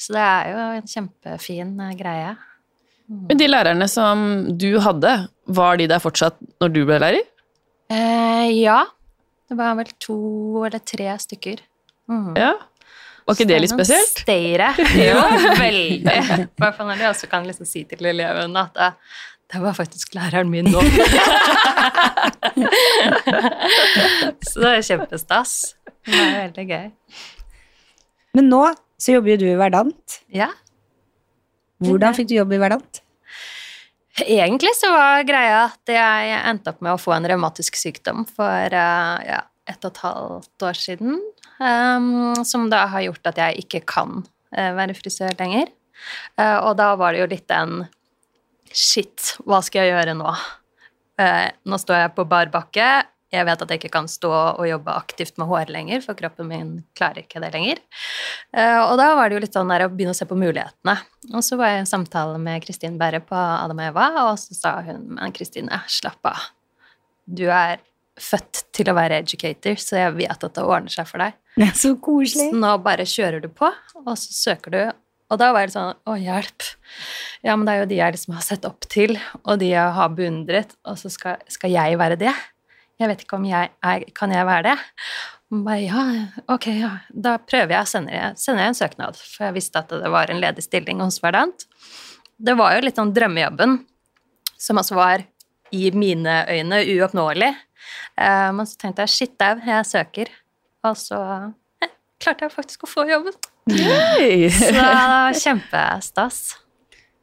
Så 0.00 0.14
det 0.16 0.22
er 0.26 0.52
jo 0.52 0.62
en 0.78 0.88
kjempefin 0.94 1.74
greie. 1.76 1.98
greie. 2.00 2.36
Men 3.10 3.40
de 3.40 3.48
lærerne 3.48 3.88
som 3.90 4.24
du 4.58 4.78
hadde, 4.82 5.12
var 5.50 5.80
de 5.80 5.88
der 5.90 6.02
fortsatt 6.02 6.38
når 6.62 6.74
du 6.74 6.80
ble 6.86 7.00
lærer? 7.02 7.24
Eh, 7.90 8.50
ja. 8.60 8.84
Det 9.50 9.56
var 9.58 9.74
vel 9.80 9.90
to 9.98 10.18
eller 10.68 10.82
tre 10.86 11.10
stykker. 11.18 11.64
Mm. 12.10 12.36
Ja. 12.38 12.52
Var 13.26 13.36
ikke 13.36 13.48
det 13.50 13.58
litt 13.64 13.72
spesielt? 13.72 14.22
Stayere. 14.22 14.70
Jo, 15.08 15.18
veldig. 15.58 16.14
I 16.14 16.46
hvert 16.62 16.78
fall 16.78 16.88
når 16.90 17.02
de 17.02 17.08
også 17.10 17.28
kan 17.30 17.46
liksom 17.46 17.66
si 17.68 17.82
til 17.90 18.06
eleven 18.12 18.54
at 18.58 18.78
eh, 18.78 19.18
det 19.50 19.60
var 19.62 19.74
faktisk 19.74 20.14
læreren 20.14 20.50
min 20.50 20.68
nå. 20.70 20.80
Så 24.46 24.60
det 24.62 24.70
er 24.70 24.86
kjempestas. 24.86 25.52
Det 26.06 26.16
er 26.16 26.34
veldig 26.36 26.66
gøy. 26.70 26.88
Men 28.38 28.50
nå 28.50 28.64
så 29.00 29.16
jobber 29.16 29.32
jo 29.34 29.40
du 29.42 29.46
i 29.48 29.58
Verdant. 29.58 30.20
Ja. 30.34 30.50
Hvordan 31.80 32.14
fikk 32.16 32.28
du 32.30 32.36
jobb 32.36 32.52
i 32.52 32.60
Verdant? 32.60 33.00
Egentlig 34.20 34.72
så 34.76 34.90
var 34.92 35.22
greia 35.24 35.62
at 35.70 35.92
jeg 35.92 36.40
endte 36.50 36.74
opp 36.74 36.82
med 36.84 36.92
å 36.92 37.00
få 37.00 37.14
en 37.16 37.28
revmatisk 37.30 37.78
sykdom 37.80 38.26
for 38.28 38.74
eh, 38.76 39.16
ja, 39.24 39.40
ett 39.70 39.86
og 39.86 39.94
et 39.94 40.02
halvt 40.04 40.66
år 40.68 40.76
siden. 40.78 41.20
Um, 41.60 42.34
som 42.44 42.68
da 42.72 42.86
har 42.92 43.04
gjort 43.04 43.32
at 43.32 43.40
jeg 43.40 43.64
ikke 43.64 43.82
kan 43.88 44.22
eh, 44.56 44.72
være 44.76 44.96
frisør 44.96 45.34
lenger. 45.40 45.72
Uh, 46.40 46.58
og 46.68 46.76
da 46.80 46.94
var 47.00 47.12
det 47.12 47.20
jo 47.22 47.30
litt 47.32 47.48
den 47.50 47.82
Shit, 48.72 49.34
hva 49.46 49.60
skal 49.66 49.86
jeg 49.88 49.94
gjøre 49.96 50.14
nå? 50.18 50.34
Eh, 51.20 51.48
nå 51.66 51.78
står 51.80 52.04
jeg 52.04 52.12
på 52.16 52.24
bar 52.30 52.50
bakke. 52.52 52.90
Jeg 53.30 53.46
vet 53.46 53.60
at 53.62 53.70
jeg 53.70 53.78
ikke 53.78 53.92
kan 53.94 54.08
stå 54.10 54.30
og 54.30 54.64
jobbe 54.66 54.90
aktivt 54.90 55.36
med 55.38 55.46
hår 55.46 55.68
lenger, 55.70 56.00
for 56.02 56.18
kroppen 56.18 56.48
min 56.50 56.70
klarer 56.98 57.22
ikke 57.22 57.38
det 57.42 57.52
lenger. 57.54 57.78
Eh, 58.50 58.78
og 58.82 58.96
da 58.98 59.12
var 59.14 59.30
det 59.30 59.36
jo 59.38 59.42
litt 59.44 59.54
sånn 59.54 59.70
der 59.70 59.84
å 59.86 59.90
begynne 59.92 60.14
å 60.16 60.18
se 60.18 60.26
på 60.26 60.38
mulighetene. 60.38 60.96
Og 61.30 61.44
så 61.46 61.58
var 61.60 61.76
jeg 61.76 61.84
i 61.84 61.90
samtale 61.92 62.40
med 62.42 62.64
Kristin 62.64 62.96
Berre 62.98 63.20
på 63.22 63.38
Adam 63.38 63.78
og 63.78 63.86
Eva, 63.92 64.08
og 64.32 64.40
så 64.42 64.56
sa 64.58 64.72
hun 64.86 65.04
men 65.18 65.36
Kristine, 65.36 65.78
slapp 65.86 66.26
av. 66.32 66.48
Du 67.30 67.46
er 67.54 67.78
født 68.20 68.64
til 68.74 68.90
å 68.90 68.96
være 68.98 69.20
educator, 69.22 69.78
så 69.80 70.00
jeg 70.00 70.16
vet 70.18 70.42
at 70.48 70.56
det 70.58 70.64
ordner 70.66 70.92
seg 70.92 71.06
for 71.08 71.22
deg. 71.22 71.38
Ja, 71.60 71.70
så 71.70 71.94
Så 71.94 72.00
koselig. 72.02 72.50
nå 72.52 72.72
bare 72.82 73.06
kjører 73.06 73.40
du 73.42 73.48
på, 73.48 73.70
og 74.02 74.10
så 74.18 74.34
søker 74.34 74.74
du. 74.74 74.82
Og 75.30 75.38
da 75.40 75.50
var 75.54 75.66
det 75.68 75.74
sånn 75.74 75.94
Å, 75.94 76.16
hjelp. 76.18 76.66
Ja, 77.46 77.54
men 77.54 77.66
det 77.66 77.74
er 77.74 77.82
jo 77.82 77.90
de 77.90 77.98
jeg 78.00 78.16
liksom 78.16 78.36
har 78.36 78.44
sett 78.44 78.66
opp 78.68 78.86
til, 78.90 79.16
og 79.44 79.60
de 79.62 79.70
jeg 79.72 79.96
har 79.96 80.14
beundret, 80.16 80.74
og 80.84 80.98
så 81.00 81.10
skal, 81.12 81.38
skal 81.50 81.72
jeg 81.72 81.98
være 82.00 82.18
det? 82.20 82.34
Jeg 83.00 83.08
vet 83.08 83.22
ikke 83.24 83.38
om 83.38 83.46
jeg 83.48 83.70
er 83.72 84.08
Kan 84.16 84.34
jeg 84.34 84.44
være 84.48 84.72
det? 84.72 84.78
Og 85.50 85.64
bare, 85.66 85.80
ja, 85.82 86.02
ok, 86.52 86.66
ja. 86.78 86.90
Da 87.10 87.34
prøver 87.42 87.74
jeg 87.74 87.90
sender 87.90 88.36
jeg 88.36 88.68
en 88.68 88.76
søknad, 88.78 89.18
for 89.18 89.48
jeg 89.48 89.56
visste 89.56 89.80
at 89.82 89.90
det 89.90 90.10
var 90.12 90.30
en 90.30 90.38
ledig 90.42 90.62
stilling 90.62 91.00
hos 91.02 91.18
Verdant. 91.24 91.64
Det 92.38 92.54
var 92.58 92.76
jo 92.76 92.84
litt 92.84 93.00
sånn 93.00 93.10
drømmejobben, 93.16 93.80
som 94.54 94.78
altså 94.78 94.94
var 94.94 95.24
i 95.74 95.90
mine 95.90 96.44
øyne 96.50 96.78
uoppnåelig. 96.94 97.50
Eh, 98.14 98.50
men 98.54 98.68
så 98.68 98.78
tenkte 98.78 99.06
jeg 99.06 99.14
shit 99.16 99.34
dau, 99.42 99.56
jeg 99.66 99.88
søker. 99.90 100.30
Og 100.86 100.94
så 100.98 101.18
ja, 101.18 101.90
klarte 102.22 102.46
jeg 102.46 102.54
faktisk 102.54 102.86
å 102.86 102.92
få 102.92 103.08
jobben. 103.10 103.34
Så 104.50 105.42
kjempestas. 105.44 106.40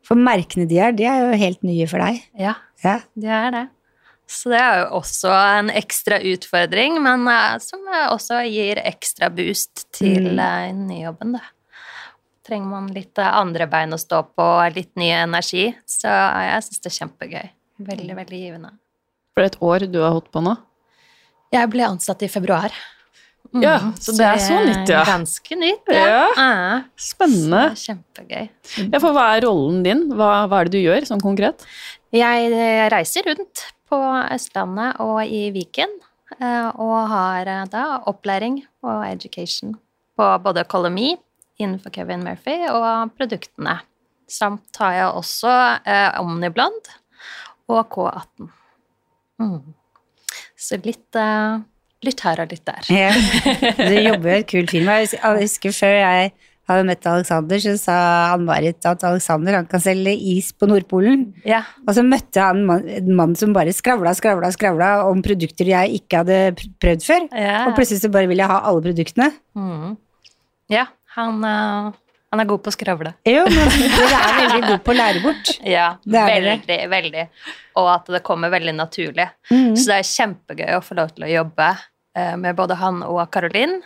For 0.07 0.15
merkene 0.19 0.67
de 0.69 0.77
er, 0.79 0.93
de 0.95 1.03
er 1.09 1.25
jo 1.25 1.39
helt 1.41 1.63
nye 1.67 1.87
for 1.89 1.99
deg. 2.03 2.21
Ja, 2.39 2.55
Ja. 2.83 2.99
de 3.17 3.27
er 3.27 3.51
det. 3.51 3.65
Så 4.27 4.49
det 4.51 4.59
er 4.59 4.81
jo 4.81 4.97
også 4.99 5.31
en 5.31 5.69
ekstra 5.71 6.17
utfordring, 6.19 6.97
men 7.03 7.27
eh, 7.31 7.57
som 7.63 7.79
også 8.11 8.41
gir 8.51 8.79
ekstra 8.83 9.29
boost 9.31 9.85
til 9.95 10.33
Mm. 10.35 10.39
eh, 10.39 10.73
nyjobben, 10.73 11.31
da. 11.37 11.39
Trenger 12.47 12.67
man 12.71 12.87
litt 12.95 13.17
eh, 13.19 13.27
andre 13.39 13.67
bein 13.67 13.91
å 13.95 13.99
stå 13.99 14.21
på, 14.35 14.47
litt 14.75 14.91
ny 14.99 15.09
energi, 15.15 15.69
så 15.87 16.07
jeg 16.43 16.63
syns 16.67 16.81
det 16.83 16.91
er 16.91 16.97
kjempegøy. 16.99 17.49
Veldig, 17.87 18.15
veldig 18.15 18.39
givende. 18.41 18.71
For 19.33 19.43
det 19.43 19.51
er 19.51 19.55
et 19.55 19.61
år 19.63 19.87
du 19.91 19.99
har 20.01 20.11
holdt 20.15 20.31
på 20.31 20.41
nå? 20.43 20.57
Jeg 21.53 21.69
ble 21.71 21.83
ansatt 21.87 22.23
i 22.23 22.27
februar. 22.27 22.71
Mm, 23.53 23.61
Ja, 23.63 23.75
så 23.99 24.13
det 24.17 24.25
er 24.27 24.41
så 24.43 24.57
nytt, 24.65 24.89
ja. 24.91 25.03
Ganske 25.07 25.55
nytt, 25.59 25.91
ja. 25.93 26.05
Ja. 26.35 26.81
Spennende. 26.99 27.61
Kjempegøy. 27.79 28.49
Ja, 28.91 28.99
for 28.99 29.15
hva 29.15 29.27
er 29.37 29.45
rollen 29.47 29.83
din? 29.85 30.03
Hva, 30.13 30.47
hva 30.51 30.61
er 30.61 30.69
det 30.69 30.77
du 30.77 30.83
gjør, 30.83 31.07
sånn 31.09 31.23
konkret? 31.23 31.63
Jeg 32.15 32.51
reiser 32.91 33.27
rundt 33.29 33.65
på 33.87 33.99
Østlandet 34.35 34.99
og 35.03 35.21
i 35.23 35.47
Viken, 35.55 35.91
eh, 36.39 36.69
og 36.75 36.97
har 37.11 37.47
eh, 37.47 37.63
da 37.71 37.85
opplæring 38.11 38.61
og 38.83 39.05
education 39.07 39.75
på 40.17 40.27
både 40.43 40.65
Colomy 40.67 41.13
innenfor 41.59 41.93
Kevin 41.95 42.23
Murphy 42.25 42.59
og 42.69 43.13
produktene. 43.17 43.79
Samt 44.27 44.75
har 44.81 44.93
jeg 44.97 45.11
også 45.21 45.53
eh, 45.87 46.19
Omniblond 46.19 46.89
og 47.71 47.87
K18. 47.95 48.49
Mm. 49.39 49.73
Så 50.57 50.79
litt, 50.83 51.15
eh, 51.15 51.59
litt 52.05 52.19
her 52.21 52.43
og 52.43 52.51
litt 52.53 52.65
der. 52.67 52.83
Ja. 52.93 53.09
Du 53.77 53.95
jobber 53.97 54.35
i 54.35 54.41
et 54.43 54.47
kult 54.51 54.69
firma. 54.73 54.99
Jeg 55.01 55.17
husker- 55.41 55.73
før 55.73 55.95
jeg 55.97 56.31
hadde 56.67 56.83
møtt 56.83 57.05
Alexander, 57.07 57.61
så 57.63 57.73
sa 57.79 57.93
Ann-Marit 58.35 58.83
at 58.85 59.03
Alexander 59.07 59.55
han 59.55 59.65
kan 59.71 59.79
selge 59.79 60.11
is 60.35 60.49
på 60.51 60.67
Nordpolen. 60.67 61.21
Ja. 61.47 61.61
Og 61.87 61.95
så 61.95 62.03
møtte 62.03 62.43
han 62.43 62.65
en 62.67 63.13
mann- 63.15 63.37
som 63.39 63.53
bare 63.55 63.71
skravla, 63.73 64.11
skravla, 64.13 64.51
skravla 64.51 64.89
om 65.07 65.21
produkter 65.23 65.65
jeg 65.71 66.01
ikke 66.01 66.17
hadde 66.25 66.39
prøvd 66.83 67.05
før. 67.07 67.29
Ja. 67.31 67.61
Og 67.69 67.75
plutselig 67.77 68.01
så 68.03 68.11
bare 68.11 68.27
ville 68.27 68.43
jeg 68.43 68.51
ha 68.51 68.59
alle 68.67 68.83
produktene. 68.83 69.31
Mm. 69.55 69.95
ja 70.69 70.85
han, 71.15 71.39
eh, 71.43 71.91
han 72.37 72.43
er 72.45 72.49
god 72.53 72.61
på 72.63 72.69
å 72.69 72.75
skravle. 72.77 73.11
Jo, 73.25 73.43
men 73.49 73.71
dere 73.81 74.19
er 74.21 74.37
veldig 74.37 74.61
gode 74.67 74.79
på 74.85 74.93
å 74.93 74.97
lære 74.99 75.23
bort. 75.25 75.51
Ja, 75.75 75.87
er 76.05 76.13
dere. 76.13 76.53
veldig, 76.53 76.79
veldig. 76.93 77.25
Og 77.81 77.89
at 77.95 78.11
det 78.13 78.21
kommer 78.25 78.53
veldig 78.53 78.75
naturlig. 78.77 79.25
Mm. 79.49 79.73
Så 79.77 79.89
det 79.89 79.97
er 79.97 80.09
kjempegøy 80.13 80.75
å 80.77 80.83
få 80.85 80.97
lov 81.01 81.11
til 81.17 81.25
å 81.27 81.31
jobbe 81.33 81.67
eh, 82.17 82.35
med 82.37 82.55
både 82.57 82.77
han 82.79 83.01
og 83.05 83.23
Karolin, 83.33 83.79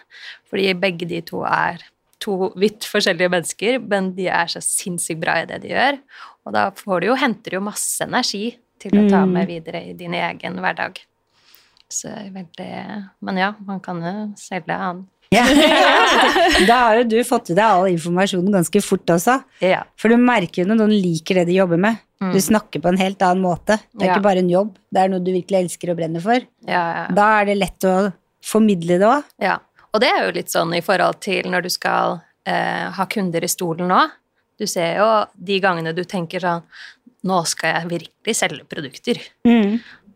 fordi 0.52 0.74
begge 0.80 1.08
de 1.10 1.22
to 1.32 1.42
er 1.48 1.80
to 2.22 2.52
vidt 2.62 2.86
forskjellige 2.86 3.32
mennesker, 3.34 3.80
men 3.82 4.12
de 4.14 4.28
er 4.30 4.52
så 4.52 4.60
sinnssykt 4.62 5.24
bra 5.24 5.40
i 5.42 5.48
det 5.50 5.62
de 5.64 5.72
gjør. 5.74 5.98
Og 6.46 6.54
da 6.54 6.68
får 6.78 7.02
du 7.02 7.08
jo, 7.08 7.16
henter 7.18 7.56
du 7.56 7.58
jo 7.58 7.64
masse 7.66 8.04
energi 8.06 8.52
til 8.82 8.94
å 8.98 9.08
ta 9.10 9.24
Mm. 9.26 9.34
med 9.40 9.48
videre 9.50 9.82
i 9.90 9.94
din 9.98 10.14
egen 10.18 10.60
hverdag. 10.62 11.00
Så 11.92 12.08
veldig 12.10 12.70
Men 13.22 13.38
ja, 13.38 13.50
man 13.66 13.80
kan 13.84 14.00
jo 14.02 14.14
selge 14.40 14.78
han. 14.78 15.02
Ja. 15.32 15.46
Da 16.68 16.76
har 16.86 16.98
jo 17.00 17.04
du 17.10 17.18
fått 17.26 17.50
i 17.54 17.56
deg 17.58 17.64
all 17.64 17.88
informasjonen 17.90 18.52
ganske 18.54 18.82
fort 18.84 19.10
også. 19.16 19.38
Ja. 19.64 19.82
For 20.00 20.12
du 20.12 20.18
merker 20.22 20.62
jo 20.62 20.68
når 20.70 20.82
noen 20.84 20.94
liker 20.94 21.40
det 21.40 21.46
de 21.50 21.56
jobber 21.58 21.80
med. 21.82 21.98
Mm. 22.22 22.34
Du 22.36 22.40
snakker 22.44 22.84
på 22.84 22.92
en 22.92 23.00
helt 23.02 23.24
annen 23.26 23.42
måte. 23.42 23.80
Det 23.96 24.04
er 24.06 24.12
Ja. 24.12 24.14
ikke 24.18 24.26
bare 24.28 24.44
en 24.44 24.50
jobb, 24.52 24.76
det 24.94 25.02
er 25.02 25.10
noe 25.10 25.24
du 25.24 25.32
virkelig 25.34 25.62
elsker 25.64 25.92
og 25.94 25.98
brenner 25.98 26.22
for. 26.22 26.44
Ja, 26.68 26.84
ja. 27.00 27.06
Da 27.18 27.28
er 27.42 27.46
det 27.50 27.58
lett 27.58 27.88
å 27.90 27.96
formidle 28.46 29.00
det 29.02 29.08
òg. 29.10 29.24
Ja, 29.42 29.58
og 29.94 30.02
det 30.04 30.12
er 30.12 30.26
jo 30.28 30.36
litt 30.38 30.52
sånn 30.54 30.76
i 30.78 30.82
forhold 30.86 31.22
til 31.24 31.50
når 31.50 31.64
du 31.66 31.70
skal 31.74 32.20
eh, 32.46 32.90
ha 32.92 33.06
kunder 33.10 33.44
i 33.44 33.50
stolen 33.50 33.88
nå. 33.90 34.02
Du 34.60 34.68
ser 34.70 34.98
jo 35.00 35.10
de 35.34 35.60
gangene 35.64 35.96
du 35.96 36.04
tenker 36.04 36.40
sånn 36.44 36.62
Nå 37.24 37.44
skal 37.46 37.76
jeg 37.76 37.90
virkelig 37.92 38.34
selge 38.34 38.64
produkter. 38.66 39.20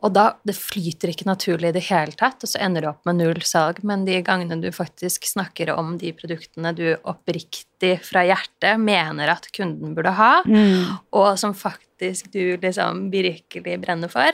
Og 0.05 0.11
da 0.13 0.25
det 0.45 0.53
flyter 0.53 1.09
ikke 1.09 1.25
naturlig 1.25 1.71
i 1.71 1.75
det 1.79 1.85
hele 1.87 2.13
tatt, 2.13 2.43
og 2.45 2.51
så 2.51 2.59
ender 2.61 2.85
du 2.85 2.89
opp 2.91 3.07
med 3.09 3.17
null 3.17 3.41
salg. 3.41 3.79
Men 3.87 4.03
de 4.05 4.19
gangene 4.25 4.59
du 4.61 4.67
faktisk 4.75 5.25
snakker 5.25 5.71
om 5.73 5.95
de 6.01 6.11
produktene 6.13 6.75
du 6.77 6.85
oppriktig 7.09 7.95
fra 8.05 8.21
hjertet 8.27 8.77
mener 8.81 9.31
at 9.33 9.49
kunden 9.55 9.95
burde 9.97 10.13
ha, 10.13 10.43
Mm. 10.45 10.99
og 11.11 11.39
som 11.41 11.55
faktisk 11.57 12.29
du 12.31 12.57
liksom 12.61 13.09
virkelig 13.09 13.79
brenner 13.81 14.11
for, 14.11 14.31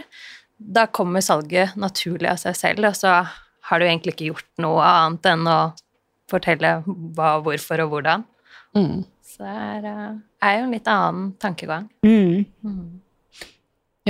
da 0.60 0.86
kommer 0.88 1.22
salget 1.22 1.76
naturlig 1.80 2.30
av 2.30 2.38
seg 2.38 2.56
selv, 2.56 2.86
og 2.92 2.96
så 2.96 3.28
har 3.64 3.80
du 3.80 3.86
egentlig 3.86 4.14
ikke 4.16 4.34
gjort 4.34 4.52
noe 4.60 4.82
annet 4.84 5.26
enn 5.32 5.48
å 5.48 5.74
fortelle 6.30 6.84
hva, 6.86 7.42
hvorfor 7.42 7.86
og 7.86 7.96
hvordan. 7.96 8.26
Mm. 8.76 9.06
Så 9.24 9.40
det 9.40 9.56
er, 9.56 9.86
eh, 9.86 10.18
er 10.44 10.58
jo 10.60 10.64
en 10.66 10.72
litt 10.72 10.88
annen 10.88 11.32
tankegang. 11.40 11.90
Mm. 12.04 12.46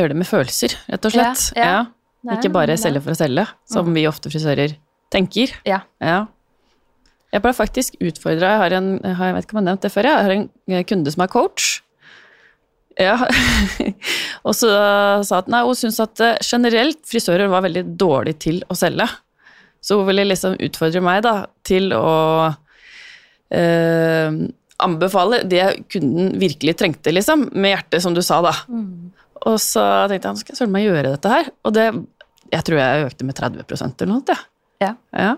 Gjøre 0.01 0.15
det 0.15 0.21
med 0.23 0.29
følelser, 0.29 0.73
rett 0.89 1.05
og 1.05 1.13
slett. 1.13 1.47
Ja, 1.57 1.65
ja. 1.69 1.81
Er 2.25 2.37
Ikke 2.37 2.53
bare 2.53 2.77
selge 2.77 3.01
for 3.01 3.13
å 3.13 3.17
selge, 3.17 3.47
som 3.69 3.89
vi 3.93 4.05
ofte 4.09 4.29
frisører 4.29 4.75
tenker. 5.13 5.53
Ja. 5.67 5.81
Ja. 6.01 6.25
Jeg 7.31 7.43
ble 7.45 7.53
faktisk 7.55 7.95
utfordra, 8.03 8.55
jeg 8.55 8.61
har 8.61 8.75
en 8.75 8.89
jeg 8.99 9.15
jeg 9.15 9.35
vet 9.37 9.47
ikke 9.47 9.55
om 9.55 9.61
jeg 9.61 9.63
har 9.63 9.69
nevnt 9.69 9.85
det 9.85 9.93
før, 9.93 10.09
jeg 10.09 10.25
har 10.27 10.35
en 10.35 10.45
eh, 10.69 10.85
kunde 10.87 11.13
som 11.13 11.23
er 11.23 11.31
coach. 11.31 11.69
Ja. 12.99 13.15
og 14.47 14.55
så 14.57 14.71
sa 15.25 15.39
at 15.39 15.51
nei, 15.51 15.63
hun 15.65 15.77
syntes 15.79 16.01
at 16.03 16.23
eh, 16.25 16.39
generelt 16.43 16.99
frisører 17.07 17.51
var 17.51 17.63
veldig 17.65 17.85
dårlige 17.99 18.41
til 18.47 18.59
å 18.67 18.77
selge. 18.77 19.07
Så 19.81 19.97
hun 19.97 20.09
ville 20.11 20.27
liksom 20.27 20.59
utfordre 20.61 21.01
meg 21.01 21.23
da, 21.25 21.35
til 21.65 21.89
å 21.97 22.11
eh, 23.49 24.41
anbefale 24.81 25.41
det 25.49 25.65
kunden 25.93 26.35
virkelig 26.41 26.75
trengte, 26.77 27.13
liksom, 27.15 27.47
med 27.53 27.75
hjertet, 27.75 28.03
som 28.03 28.13
du 28.17 28.21
sa, 28.25 28.41
da. 28.45 28.53
Og 29.49 29.57
så 29.61 29.83
tenkte 30.09 30.27
jeg, 30.27 30.35
nå 30.35 30.41
skal 30.43 30.53
jeg 30.53 30.61
søren 30.61 30.73
meg 30.75 30.87
gjøre 30.87 31.13
dette 31.15 31.31
her. 31.31 31.53
Og 31.65 31.75
det, 31.75 31.85
jeg 32.51 32.67
tror 32.67 32.81
jeg 32.81 33.05
økte 33.07 33.27
med 33.27 33.39
30 33.39 33.63
eller 33.63 34.11
noe. 34.11 34.35
Ja. 34.35 34.41
Ja. 34.81 34.91
Ja. 35.13 35.31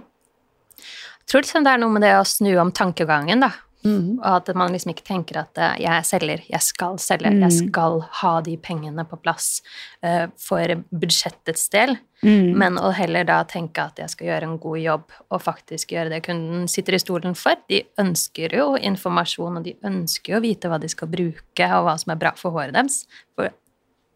Jeg 1.24 1.31
tror 1.31 1.45
liksom 1.45 1.63
det 1.63 1.72
er 1.72 1.79
noe 1.79 1.93
med 1.93 2.03
det 2.03 2.15
å 2.17 2.25
snu 2.27 2.51
om 2.60 2.74
tankegangen, 2.75 3.45
da. 3.45 3.53
Mm. 3.83 4.19
Og 4.22 4.27
at 4.29 4.48
man 4.55 4.72
liksom 4.72 4.93
ikke 4.93 5.03
tenker 5.07 5.41
at 5.41 5.60
eh, 5.60 5.81
jeg 5.83 6.07
selger, 6.07 6.43
jeg 6.48 6.63
skal 6.63 6.95
selge, 7.03 7.33
jeg 7.36 7.55
skal 7.57 8.00
ha 8.22 8.33
de 8.45 8.55
pengene 8.63 9.03
på 9.07 9.19
plass 9.19 9.57
uh, 10.05 10.31
for 10.39 10.75
budsjettets 10.91 11.67
del. 11.74 11.98
Mm. 12.24 12.53
Men 12.60 12.79
å 12.79 12.93
heller 12.95 13.27
da 13.27 13.41
tenke 13.50 13.83
at 13.83 14.00
jeg 14.00 14.13
skal 14.13 14.29
gjøre 14.29 14.48
en 14.48 14.60
god 14.63 14.79
jobb 14.79 15.17
og 15.27 15.43
faktisk 15.43 15.91
gjøre 15.95 16.13
det 16.13 16.22
kunden 16.29 16.69
sitter 16.72 16.95
i 16.95 17.01
stolen 17.03 17.36
for. 17.36 17.60
De 17.67 17.81
ønsker 18.00 18.55
jo 18.55 18.69
informasjon, 18.79 19.60
og 19.60 19.67
de 19.67 19.75
ønsker 19.83 20.36
jo 20.36 20.39
å 20.39 20.45
vite 20.45 20.72
hva 20.72 20.79
de 20.79 20.91
skal 20.91 21.12
bruke, 21.12 21.67
og 21.67 21.89
hva 21.89 21.98
som 22.00 22.15
er 22.15 22.24
bra 22.24 22.31
for 22.39 22.55
håret 22.55 22.75
deres. 22.77 23.03
For 23.36 23.51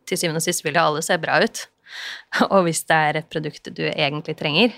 til 0.08 0.20
syvende 0.20 0.42
og 0.42 0.46
sist 0.46 0.64
vil 0.66 0.78
jo 0.78 0.86
alle 0.90 1.04
se 1.06 1.18
bra 1.22 1.40
ut. 1.44 1.66
Og 2.54 2.66
hvis 2.68 2.84
det 2.88 2.98
er 3.10 3.22
et 3.22 3.30
produkt 3.32 3.70
du 3.72 3.86
egentlig 3.88 4.36
trenger, 4.40 4.74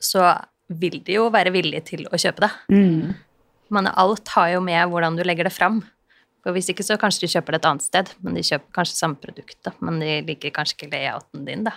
så 0.00 0.34
vil 0.68 1.00
de 1.04 1.16
jo 1.16 1.28
være 1.32 1.52
villige 1.54 1.82
til 1.92 2.04
å 2.08 2.18
kjøpe 2.20 2.44
det. 2.44 2.50
Mm. 2.72 3.14
Men 3.74 3.88
alt 3.90 4.28
har 4.34 4.52
jo 4.54 4.60
med 4.64 4.90
hvordan 4.90 5.16
du 5.18 5.24
legger 5.26 5.48
det 5.48 5.54
fram. 5.54 5.80
For 6.44 6.56
hvis 6.56 6.70
ikke 6.72 6.84
så 6.86 6.96
kanskje 7.00 7.26
de 7.26 7.32
kjøper 7.34 7.54
det 7.54 7.60
et 7.60 7.68
annet 7.68 7.84
sted, 7.84 8.10
men 8.24 8.36
de 8.36 8.44
kjøper 8.46 8.76
kanskje 8.78 8.96
samme 8.96 9.20
produkt, 9.20 9.58
da. 9.66 9.74
Men 9.84 10.00
de 10.00 10.20
liker 10.28 10.54
kanskje 10.56 10.78
ikke 10.78 10.90
layouten 10.94 11.44
din, 11.48 11.66
da. 11.68 11.74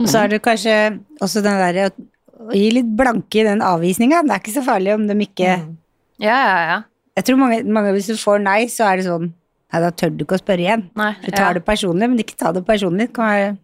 Og 0.00 0.08
så 0.10 0.22
er 0.22 0.32
det 0.32 0.42
kanskje 0.44 0.76
også 1.22 1.42
den 1.44 1.58
derre 1.60 1.90
å 1.90 2.54
gi 2.56 2.68
litt 2.74 2.90
blanke 2.98 3.42
i 3.42 3.46
den 3.46 3.62
avvisninga. 3.64 4.22
Det 4.26 4.34
er 4.34 4.42
ikke 4.42 4.54
så 4.54 4.64
farlig 4.66 4.94
om 4.96 5.06
de 5.08 5.18
ikke 5.26 5.50
Ja, 6.22 6.38
ja, 6.38 6.58
ja. 6.70 6.80
Jeg 7.18 7.26
tror 7.28 7.40
mange, 7.42 7.58
mange 7.68 7.92
hvis 7.92 8.08
du 8.08 8.16
får 8.16 8.40
nei, 8.40 8.60
så 8.72 8.86
er 8.88 8.98
det 8.98 9.08
sånn 9.08 9.32
Nei, 9.72 9.80
da 9.80 9.90
tør 9.90 10.10
du 10.16 10.24
ikke 10.24 10.36
å 10.36 10.42
spørre 10.42 10.60
igjen. 10.66 10.82
Nei, 10.98 11.12
Du 11.24 11.30
tar 11.30 11.50
ja. 11.50 11.52
det 11.58 11.64
personlig, 11.64 12.08
men 12.12 12.18
ikke 12.20 12.36
ta 12.36 12.52
det 12.52 12.64
personlig. 12.68 13.08
Være 13.16 13.56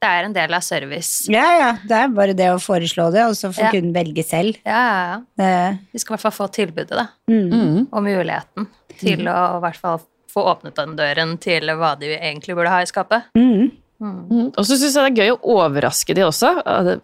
Det 0.00 0.08
er 0.08 0.24
en 0.24 0.32
del 0.32 0.54
av 0.56 0.62
service. 0.64 1.26
Ja, 1.28 1.44
ja. 1.58 1.72
Det 1.84 1.92
er 1.92 2.08
bare 2.16 2.32
det 2.36 2.46
å 2.48 2.56
foreslå 2.58 3.10
det, 3.12 3.26
og 3.28 3.34
så 3.36 3.50
får 3.52 3.66
Ja. 3.66 3.70
kunden 3.74 3.92
velge 3.92 4.24
selv. 4.24 4.56
Ja, 4.64 4.80
ja, 4.80 5.02
ja. 5.10 5.18
Det, 5.36 5.78
De 5.92 5.98
skal 5.98 6.14
i 6.14 6.16
hvert 6.16 6.22
fall 6.32 6.46
få 6.48 6.52
tilbudet, 6.52 6.88
da. 6.96 7.08
mm. 7.28 7.50
Mhm. 7.50 7.88
Og 7.92 8.02
muligheten 8.02 8.66
til 8.98 9.28
å 9.28 9.58
i 9.58 9.60
hvert 9.60 9.76
fall 9.76 10.00
få 10.32 10.46
åpnet 10.46 10.74
den 10.76 10.96
døren 10.96 11.38
til 11.38 11.60
hva 11.76 11.98
de 11.98 12.06
egentlig 12.16 12.54
burde 12.56 12.70
ha 12.70 12.80
i 12.80 12.86
skapet. 12.88 13.24
Mm. 13.36 13.72
Mm. 14.00 14.46
Og 14.56 14.64
så 14.64 14.78
syns 14.80 14.94
jeg 14.96 15.12
det 15.12 15.18
er 15.20 15.26
gøy 15.26 15.30
å 15.36 15.56
overraske 15.60 16.14
de 16.16 16.22
også. 16.24 16.54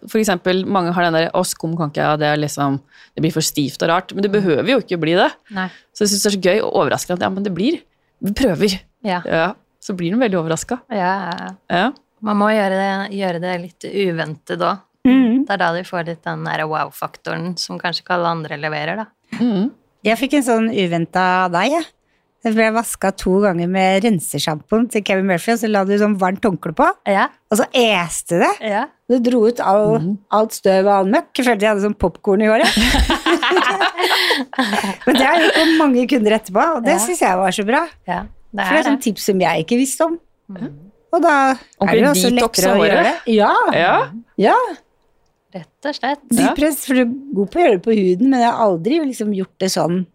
For 0.09 0.17
eksempel, 0.17 0.63
mange 0.65 0.91
har 0.95 1.03
den 1.03 1.13
derre 1.13 1.29
'Å, 1.31 1.45
skum 1.45 1.77
kan 1.77 1.91
ikke 1.91 2.01
jeg', 2.01 2.17
det 2.19 2.25
er 2.25 2.37
liksom 2.41 2.79
Det 3.15 3.21
blir 3.21 3.33
for 3.33 3.41
stivt 3.41 3.81
og 3.83 3.89
rart. 3.89 4.13
Men 4.13 4.23
det 4.23 4.31
behøver 4.31 4.65
jo 4.67 4.79
ikke 4.79 4.99
bli 4.99 5.13
det. 5.13 5.31
Nei. 5.51 5.67
Så 5.93 6.05
jeg 6.05 6.09
syns 6.09 6.23
det 6.23 6.33
er 6.33 6.37
så 6.37 6.41
gøy 6.41 6.61
å 6.61 6.73
overraske 6.73 7.13
at 7.13 7.19
ja, 7.19 7.29
men 7.29 7.43
det 7.43 7.53
blir 7.53 7.81
Vi 8.23 8.33
prøver. 8.37 8.79
Ja. 9.05 9.21
Ja. 9.25 9.47
Så 9.83 9.95
blir 9.97 10.11
hun 10.11 10.21
veldig 10.23 10.39
overraska. 10.39 10.81
ja, 10.91 11.55
ja. 11.69 11.87
Man 12.25 12.39
må 12.39 12.47
gjøre 12.49 12.77
det, 12.79 12.93
gjøre 13.13 13.39
det 13.43 13.51
litt 13.61 13.85
uventet 13.85 14.61
òg. 14.65 14.79
Mm. 15.07 15.43
Det 15.45 15.53
er 15.53 15.59
da 15.61 15.67
du 15.75 15.83
får 15.85 16.07
litt 16.07 16.23
den 16.25 16.47
der 16.47 16.63
wow-faktoren 16.67 17.51
som 17.61 17.77
kanskje 17.79 18.03
ikke 18.03 18.15
alle 18.17 18.31
andre 18.39 18.57
leverer, 18.59 19.03
da. 19.03 19.37
Mm. 19.37 19.69
Jeg 20.07 20.19
fikk 20.19 20.37
en 20.39 20.47
sånn 20.47 20.67
uventa 20.73 21.25
deg, 21.53 21.77
jeg. 21.77 21.87
Jeg 22.47 22.55
ble 22.55 22.67
vaska 22.77 23.09
to 23.19 23.33
ganger 23.43 23.67
med 23.71 24.03
rensesjampoen 24.05 24.85
til 24.93 25.01
Kevin 25.07 25.27
Murphy, 25.27 25.51
og 25.55 25.59
så 25.59 25.67
la 25.71 25.81
du 25.87 25.91
sånn 25.99 26.15
varmt 26.21 26.45
håndkle 26.47 26.71
på, 26.77 26.87
Ja, 27.11 27.25
og 27.51 27.59
så 27.59 27.65
este 27.75 28.39
det. 28.39 28.53
ja. 28.63 28.85
Du 29.09 29.17
dro 29.23 29.39
ut 29.47 29.59
all, 29.63 30.15
alt 30.35 30.51
støv 30.55 30.85
og 30.87 30.91
all 30.93 31.05
møkk. 31.11 31.29
Jeg 31.39 31.45
følte 31.47 31.63
jeg 31.63 31.69
hadde 31.71 31.83
sånn 31.85 31.95
popkorn 31.99 32.41
i 32.43 32.47
håret. 32.49 32.67
Men 35.05 35.15
det 35.15 35.23
har 35.23 35.37
jeg 35.37 35.45
gjort 35.45 35.59
på 35.61 35.65
mange 35.79 36.03
kunder 36.11 36.35
etterpå, 36.37 36.63
og 36.77 36.83
det 36.85 36.93
Ja. 36.97 37.03
syns 37.03 37.21
jeg 37.23 37.37
var 37.37 37.51
så 37.55 37.65
bra. 37.67 37.85
ja. 38.07 38.23
Det 38.57 38.63
For 38.65 38.73
det 38.73 38.79
er 38.79 38.79
er 38.79 38.87
sånn 38.89 39.01
tips 39.03 39.23
som 39.27 39.39
jeg 39.43 39.63
ikke 39.65 39.77
visste 39.77 40.05
om. 40.07 40.13
Og 41.13 41.21
da 41.21 41.33
er 41.51 41.91
det 41.91 41.99
jo 42.01 42.09
også 42.11 42.29
lettere 42.33 42.73
å 42.73 42.83
gjøre 42.83 43.03
det. 43.03 43.15
Ja, 43.35 43.53
ja. 43.75 43.97
ja. 44.37 44.55
Rett 45.53 45.85
og 45.89 45.95
slett. 45.95 46.19
Ja. 46.31 46.53
press, 46.55 46.85
for 46.85 46.93
du 46.95 47.01
er 47.01 47.11
god 47.35 47.51
på 47.51 47.59
å 47.59 47.63
gjøre 47.63 47.75
det 47.77 47.83
på 47.83 47.95
huden, 47.95 48.29
men 48.31 48.39
jeg 48.41 48.51
har 48.51 48.59
aldri 48.65 48.99
liksom 49.05 49.33
gjort 49.35 49.57
det 49.59 49.69
sånn. 49.71 50.05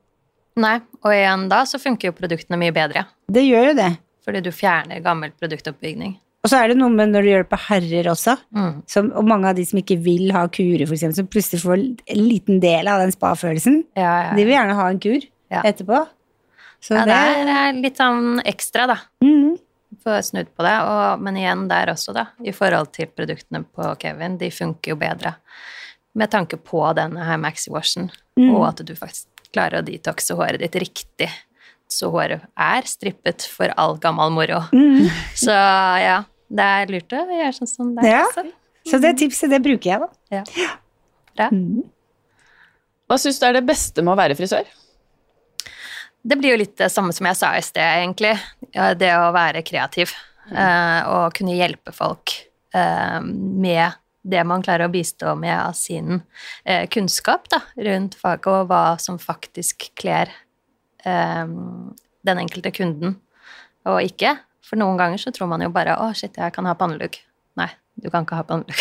Nei, 0.61 0.81
og 1.03 1.13
igjen 1.15 1.47
da 1.49 1.63
så 1.65 1.79
funker 1.81 2.11
jo 2.11 2.17
produktene 2.17 2.59
mye 2.61 2.73
bedre. 2.77 3.07
Det 3.33 3.45
gjør 3.47 3.71
jo 3.71 3.75
det. 3.79 3.91
Fordi 4.25 4.43
du 4.45 4.51
fjerner 4.55 5.01
gammel 5.03 5.33
produktoppbygning. 5.41 6.19
Og 6.45 6.51
så 6.51 6.59
er 6.59 6.69
det 6.73 6.77
noe 6.79 6.91
med 6.91 7.13
når 7.15 7.23
du 7.25 7.29
gjør 7.31 7.45
det 7.45 7.51
på 7.53 7.59
herrer 7.69 8.09
også, 8.11 8.37
Mm. 8.55 8.83
som, 8.91 9.13
og 9.15 9.25
mange 9.25 9.49
av 9.49 9.55
de 9.57 9.65
som 9.65 9.79
ikke 9.79 9.97
vil 10.03 10.33
ha 10.35 10.47
kurer, 10.49 10.83
eksempel, 10.91 11.15
som 11.15 11.27
plutselig 11.31 11.63
får 11.63 11.75
en 11.79 12.23
liten 12.29 12.61
del 12.61 12.89
av 12.91 12.99
den 13.01 13.13
spa-følelsen, 13.15 13.85
Ja, 13.97 14.23
ja. 14.29 14.35
de 14.37 14.45
vil 14.45 14.55
gjerne 14.57 14.75
ha 14.75 14.89
en 14.91 14.99
kur 15.01 15.21
Ja. 15.51 15.63
etterpå. 15.63 16.07
Så 16.83 16.95
ja, 16.99 17.05
det, 17.07 17.47
det 17.47 17.57
er 17.57 17.73
litt 17.81 17.97
sånn 17.97 18.41
ekstra, 18.45 18.87
da. 18.91 18.97
Mm. 19.23 19.57
Få 20.03 20.19
snudd 20.23 20.49
på 20.57 20.65
det. 20.67 20.75
Og, 20.83 21.21
men 21.23 21.37
igjen 21.37 21.69
der 21.69 21.87
også, 21.95 22.13
da. 22.13 22.27
I 22.43 22.51
forhold 22.51 22.91
til 22.93 23.07
produktene 23.07 23.65
på 23.65 23.93
Kevin, 24.03 24.37
de 24.39 24.51
funker 24.51 24.91
jo 24.91 24.97
bedre. 24.97 25.37
Med 26.19 26.31
tanke 26.31 26.57
på 26.59 26.83
denne 26.99 27.23
her 27.25 27.39
maxi-washen, 27.39 28.11
Mm. 28.37 28.55
og 28.57 28.67
at 28.69 28.83
du 28.87 28.95
faktisk 28.97 29.27
klarer 29.55 29.81
å 29.81 29.87
detoxe 29.87 30.37
håret 30.39 30.63
ditt 30.63 30.77
riktig. 30.83 31.31
Så 31.93 32.09
håret 32.13 32.45
er 32.57 32.89
strippet 32.89 33.45
for 33.53 33.73
all 33.77 33.99
gammel 34.01 34.33
moro. 34.33 34.63
Mm. 34.73 35.09
Så 35.37 35.53
ja, 35.53 36.23
det 36.53 36.69
er 36.77 36.93
lurt 36.93 37.17
å 37.17 37.25
gjøre 37.29 37.57
sånn 37.57 37.71
som 37.71 37.91
det. 37.99 38.09
Ja. 38.09 38.25
Så 38.89 38.99
det 39.03 39.17
tipset, 39.21 39.51
det 39.53 39.61
bruker 39.63 39.93
jeg, 39.93 40.01
da. 40.03 40.41
Ja. 40.41 40.71
Bra. 41.37 41.49
Mm. 41.53 41.85
Hva 43.09 43.19
syns 43.21 43.39
du 43.41 43.45
er 43.45 43.59
det 43.59 43.67
beste 43.69 44.05
med 44.05 44.15
å 44.15 44.19
være 44.19 44.37
frisør? 44.39 44.69
Det 46.23 46.39
blir 46.39 46.55
jo 46.55 46.61
litt 46.61 46.77
det 46.79 46.89
samme 46.93 47.13
som 47.15 47.27
jeg 47.29 47.39
sa 47.39 47.51
i 47.59 47.65
sted, 47.67 47.83
egentlig. 47.83 48.33
Det 48.73 49.11
å 49.19 49.33
være 49.35 49.65
kreativ 49.67 50.15
eh, 50.55 51.01
og 51.11 51.35
kunne 51.37 51.57
hjelpe 51.59 51.95
folk 51.95 52.35
eh, 52.75 53.19
med 53.23 53.99
det 54.23 54.45
man 54.47 54.63
klarer 54.63 54.87
å 54.87 54.93
bistå 54.93 55.35
med 55.39 55.55
av 55.57 55.75
sin 55.77 56.21
eh, 56.65 56.87
kunnskap 56.91 57.49
da, 57.51 57.63
rundt 57.89 58.17
faget, 58.19 58.49
og 58.53 58.71
hva 58.71 58.85
som 59.03 59.19
faktisk 59.23 59.89
kler 59.99 60.31
eh, 61.05 61.45
den 62.23 62.43
enkelte 62.45 62.73
kunden, 62.75 63.19
og 63.89 64.03
ikke. 64.07 64.37
For 64.63 64.79
noen 64.81 64.97
ganger 65.01 65.21
så 65.21 65.33
tror 65.35 65.51
man 65.51 65.65
jo 65.65 65.73
bare 65.75 65.99
'Å, 65.99 66.13
shit, 66.15 66.39
jeg 66.39 66.55
kan 66.55 66.67
ha 66.71 66.75
pannelugg'. 66.79 67.19
Nei, 67.59 67.69
du 67.99 68.09
kan 68.11 68.25
ikke 68.25 68.39
ha 68.39 68.47
pannelugg. 68.47 68.79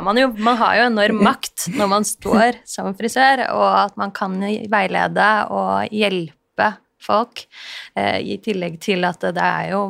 man 0.06 0.20
jo 0.20 0.28
Man 0.36 0.60
har 0.60 0.76
jo 0.76 0.88
enorm 0.90 1.22
makt 1.24 1.68
når 1.74 1.88
man 1.90 2.04
står 2.04 2.60
som 2.68 2.92
frisør, 2.94 3.46
og 3.56 3.68
at 3.86 3.96
man 3.96 4.12
kan 4.12 4.36
veilede 4.70 5.30
og 5.50 5.88
hjelpe 5.90 6.74
folk, 7.00 7.46
eh, 7.96 8.20
i 8.20 8.38
tillegg 8.42 8.78
til 8.82 9.04
at 9.08 9.20
det 9.20 9.42
er 9.42 9.72
jo 9.72 9.82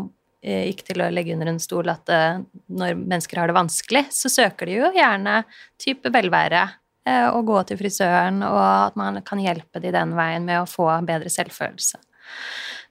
ikke 0.44 0.90
til 0.90 1.02
å 1.02 1.10
legge 1.10 1.34
under 1.34 1.50
en 1.50 1.60
stol 1.62 1.88
at 1.90 2.10
eh, 2.12 2.42
når 2.68 2.98
mennesker 2.98 3.40
har 3.40 3.50
det 3.50 3.56
vanskelig, 3.56 4.04
så 4.14 4.30
søker 4.32 4.68
de 4.68 4.76
jo 4.80 4.90
gjerne 4.94 5.40
type 5.80 6.12
velvære 6.12 6.62
eh, 7.08 7.28
og 7.30 7.48
gå 7.48 7.62
til 7.68 7.80
frisøren, 7.80 8.42
og 8.46 8.60
at 8.60 8.98
man 9.00 9.20
kan 9.26 9.42
hjelpe 9.42 9.82
de 9.82 9.94
den 9.94 10.14
veien 10.18 10.46
med 10.46 10.62
å 10.62 10.68
få 10.70 10.90
bedre 11.06 11.32
selvfølelse. 11.32 12.02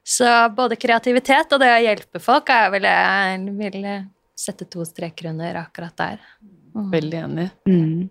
Så 0.06 0.28
både 0.54 0.78
kreativitet 0.78 1.50
og 1.54 1.62
det 1.62 1.72
å 1.72 1.80
hjelpe 1.82 2.22
folk 2.22 2.50
er 2.54 2.68
vel 2.74 2.86
jeg 2.86 3.56
vil 3.58 3.80
sette 4.38 4.68
to 4.70 4.84
streker 4.86 5.32
under 5.32 5.62
akkurat 5.64 5.96
der. 5.98 6.20
Mm. 6.76 6.90
Veldig 6.92 7.18
enig. 7.24 7.48
Mm. 7.66 8.06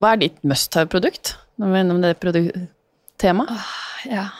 Hva 0.00 0.14
er 0.14 0.22
ditt 0.22 0.42
must 0.48 0.74
have-produkt? 0.78 1.34
Når 1.60 1.70
vi 1.70 1.76
er 1.76 1.84
innom 1.84 2.00
det 2.00 2.14
temaet. 3.20 3.66
Ja, 4.08 4.30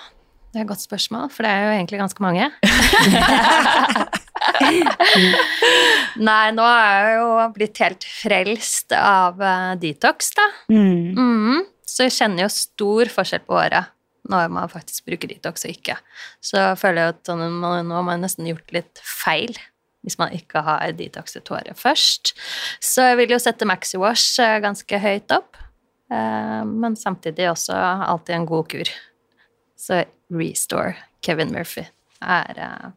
det 0.51 0.59
er 0.59 0.65
et 0.65 0.69
godt 0.71 0.83
spørsmål, 0.83 1.29
for 1.31 1.47
det 1.47 1.51
er 1.53 1.63
jo 1.67 1.75
egentlig 1.79 2.01
ganske 2.01 2.23
mange. 2.25 2.51
Nei, 6.21 6.51
nå 6.57 6.65
er 6.67 6.91
jeg 6.91 7.15
jo 7.21 7.29
blitt 7.55 7.81
helt 7.85 8.05
frelst 8.07 8.93
av 8.97 9.41
eh, 9.45 9.73
detox, 9.83 10.33
da. 10.37 10.47
Mm. 10.73 11.17
Mm. 11.17 11.63
Så 11.91 12.07
jeg 12.07 12.15
kjenner 12.17 12.45
jo 12.47 12.51
stor 12.55 13.11
forskjell 13.15 13.45
på 13.47 13.57
året 13.59 13.91
når 14.31 14.51
man 14.53 14.69
faktisk 14.71 15.07
bruker 15.09 15.31
detox 15.33 15.65
og 15.67 15.73
ikke. 15.73 15.97
Så 16.45 16.59
jeg 16.61 16.79
føler 16.79 17.01
jeg 17.09 17.15
at 17.17 17.31
sånn, 17.31 17.41
man- 17.63 17.87
nå 17.89 17.97
har 17.97 18.05
man 18.07 18.21
nesten 18.23 18.47
gjort 18.51 18.75
litt 18.77 19.01
feil 19.03 19.57
hvis 20.05 20.17
man 20.21 20.31
ikke 20.33 20.63
har 20.65 20.93
detox 20.97 21.35
i 21.37 21.43
håret 21.45 21.77
først. 21.77 22.31
Så 22.81 23.05
jeg 23.11 23.19
vil 23.21 23.35
jo 23.35 23.41
sette 23.43 23.67
MaxiWash 23.69 24.39
eh, 24.45 24.59
ganske 24.65 25.01
høyt 25.03 25.35
opp, 25.37 25.59
eh, 26.13 26.63
men 26.65 26.97
samtidig 26.97 27.51
også 27.51 27.75
alltid 27.77 28.35
en 28.39 28.47
god 28.49 28.69
kur. 28.73 28.89
Så 29.81 30.03
Restore, 30.31 30.95
Kevin 31.23 31.51
Murphy, 31.53 31.85
er 32.23 32.55
uh, 32.59 32.91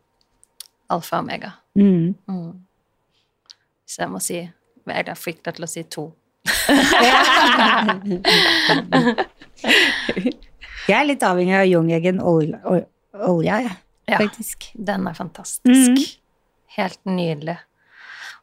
alfa 0.94 1.18
og 1.18 1.24
omega. 1.26 1.52
Mm. 1.80 2.14
Mm. 2.30 2.54
Så 3.90 4.02
jeg 4.04 4.10
må 4.14 4.20
si 4.22 4.38
Eller 4.88 5.08
jeg 5.14 5.18
fikk 5.18 5.40
deg 5.46 5.54
til 5.58 5.64
å 5.66 5.68
si 5.72 5.84
to. 5.88 6.04
Jeg 10.84 10.98
er 11.00 11.06
litt 11.08 11.24
avhengig 11.24 11.56
av 11.56 11.64
Young-egen 11.70 12.18
olje, 12.20 12.58
ol- 12.68 13.44
jeg, 13.46 13.70
Ja. 14.10 14.18
faktisk. 14.20 14.66
Den 14.76 15.08
er 15.08 15.14
fantastisk. 15.14 15.96
Mm. 15.96 15.98
Helt 16.76 17.00
nydelig. 17.06 17.58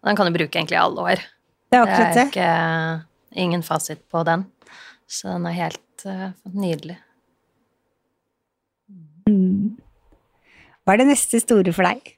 Og 0.01 0.09
den 0.09 0.17
kan 0.17 0.27
du 0.27 0.33
bruke 0.39 0.57
egentlig 0.59 0.77
i 0.79 0.81
alle 0.81 1.01
år. 1.03 1.17
Det 1.71 1.79
er 1.79 1.85
Det 1.85 1.93
akkurat 1.93 2.17
er 2.17 2.27
ikke 2.31 2.51
ingen 3.43 3.63
fasit 3.63 4.09
på 4.09 4.25
den. 4.25 4.47
Så 5.07 5.29
den 5.29 5.47
er 5.47 5.53
helt 5.53 6.05
uh, 6.07 6.31
nydelig. 6.55 6.97
Hva 10.85 10.95
er 10.95 11.03
det 11.03 11.11
neste 11.13 11.41
store 11.43 11.75
for 11.77 11.87
deg? 11.87 12.15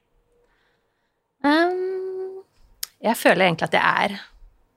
Um, 1.43 2.43
jeg 3.03 3.19
føler 3.19 3.49
egentlig 3.49 3.71
at 3.71 3.79
jeg 3.79 4.05
er 4.07 4.21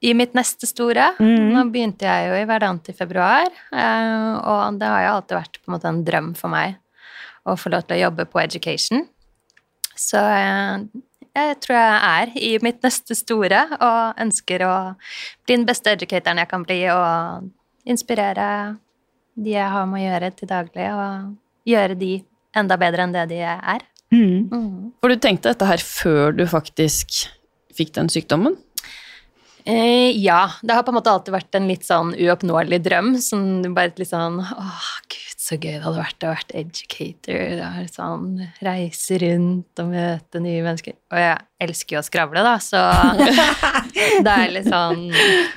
i 0.06 0.14
mitt 0.18 0.36
neste 0.38 0.68
store. 0.70 1.12
Mm. 1.22 1.52
Nå 1.54 1.66
begynte 1.74 2.08
jeg 2.08 2.30
jo 2.30 2.38
i 2.38 2.48
Verdant 2.50 2.90
i 2.92 2.96
februar, 2.98 3.50
eh, 3.72 4.32
og 4.38 4.80
det 4.80 4.90
har 4.90 5.06
jo 5.06 5.14
alltid 5.16 5.38
vært 5.40 5.60
på 5.62 5.74
en 5.74 5.90
en 5.90 6.06
drøm 6.06 6.32
for 6.38 6.54
meg 6.54 6.78
å 7.46 7.56
få 7.58 7.72
lov 7.74 7.86
til 7.86 7.98
å 7.98 8.04
jobbe 8.06 8.26
på 8.30 8.42
education. 8.42 9.06
Så 9.96 10.20
eh, 10.20 10.86
jeg 11.36 11.58
tror 11.64 11.78
jeg 11.78 11.96
er 12.10 12.34
i 12.40 12.52
mitt 12.64 12.84
neste 12.86 13.16
store 13.18 13.66
og 13.76 14.22
ønsker 14.22 14.66
å 14.68 14.76
bli 15.46 15.58
den 15.58 15.66
beste 15.68 15.96
educatoren 15.96 16.42
jeg 16.42 16.52
kan 16.52 16.66
bli, 16.68 16.82
og 16.92 17.50
inspirere 17.86 18.48
de 19.36 19.56
jeg 19.56 19.72
har 19.72 19.90
med 19.90 20.02
å 20.02 20.06
gjøre 20.06 20.32
til 20.36 20.52
daglig, 20.52 20.88
og 20.96 21.70
gjøre 21.70 21.98
de 22.00 22.14
enda 22.58 22.78
bedre 22.80 23.06
enn 23.06 23.16
det 23.16 23.28
de 23.34 23.42
er. 23.46 23.84
Mm. 24.14 24.48
Mm. 24.52 24.94
For 25.02 25.12
du 25.12 25.20
tenkte 25.22 25.52
dette 25.52 25.68
her 25.70 25.82
før 25.82 26.36
du 26.36 26.46
faktisk 26.50 27.26
fikk 27.76 27.96
den 27.98 28.12
sykdommen? 28.12 28.56
Eh, 29.66 30.14
ja, 30.22 30.52
det 30.62 30.76
har 30.78 30.84
på 30.86 30.94
en 30.94 31.00
måte 31.00 31.10
alltid 31.10 31.34
vært 31.34 31.58
en 31.58 31.66
litt 31.66 31.88
sånn 31.88 32.12
uoppnåelig 32.14 32.80
drøm. 32.86 33.16
Som 33.22 33.64
bare 33.74 33.96
litt 33.98 34.12
sånn 34.12 34.38
Åh, 34.44 34.92
gud, 35.10 35.40
så 35.42 35.58
gøy 35.58 35.72
det 35.80 35.82
hadde 35.88 36.04
vært 36.04 36.26
å 36.28 36.34
være 36.36 36.60
educator. 36.62 37.40
Det 37.58 37.72
er 37.72 37.90
sånn 37.90 38.28
Reise 38.66 39.18
rundt 39.24 39.82
og 39.82 39.90
møte 39.90 40.44
nye 40.44 40.62
mennesker. 40.68 41.00
Og 41.10 41.24
jeg 41.24 41.42
elsker 41.66 41.98
jo 41.98 42.04
å 42.04 42.06
skravle, 42.06 42.46
da, 42.46 42.54
så 42.62 42.84
det 44.28 44.38
er 44.38 44.54
litt 44.54 44.70
sånn 44.70 45.08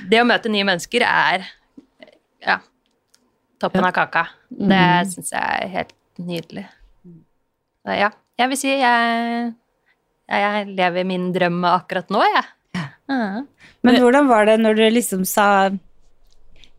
Det 0.09 0.23
å 0.23 0.27
møte 0.27 0.51
nye 0.51 0.65
mennesker 0.65 1.05
er 1.05 1.45
ja, 2.41 2.57
toppen 3.61 3.85
av 3.85 3.93
kaka. 3.93 4.25
Det 4.49 4.83
syns 5.13 5.35
jeg 5.35 5.45
er 5.45 5.73
helt 5.75 5.95
nydelig. 6.17 6.65
Ja, 7.87 8.09
jeg 8.39 8.51
vil 8.51 8.59
si 8.59 8.71
jeg, 8.71 9.51
jeg 10.29 10.65
lever 10.77 11.07
min 11.07 11.29
drøm 11.35 11.63
akkurat 11.69 12.11
nå, 12.13 12.23
jeg. 12.35 12.45
Ja. 12.75 13.43
Men 13.81 13.97
hvordan 14.03 14.27
var 14.29 14.45
det 14.49 14.59
når 14.61 14.77
du 14.77 14.83
liksom 14.91 15.23
sa 15.25 15.69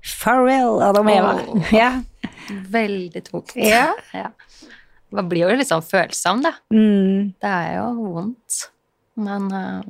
Farewell, 0.07 0.81
Adam 0.85 1.09
og 1.09 1.17
Eva? 1.17 1.33
Oh, 1.49 1.73
Ja. 1.81 1.91
Veldig 2.51 3.23
tungt. 3.27 3.55
Ja. 3.57 3.93
Ja. 4.17 4.31
Man 5.15 5.29
blir 5.31 5.49
jo 5.49 5.57
litt 5.59 5.71
sånn 5.71 5.83
følsom, 5.83 6.43
da. 6.45 6.55
Mm. 6.75 7.33
Det 7.43 7.51
er 7.51 7.77
jo 7.81 7.89
vondt. 8.15 8.61
Men 9.21 9.49
eh, 9.55 9.81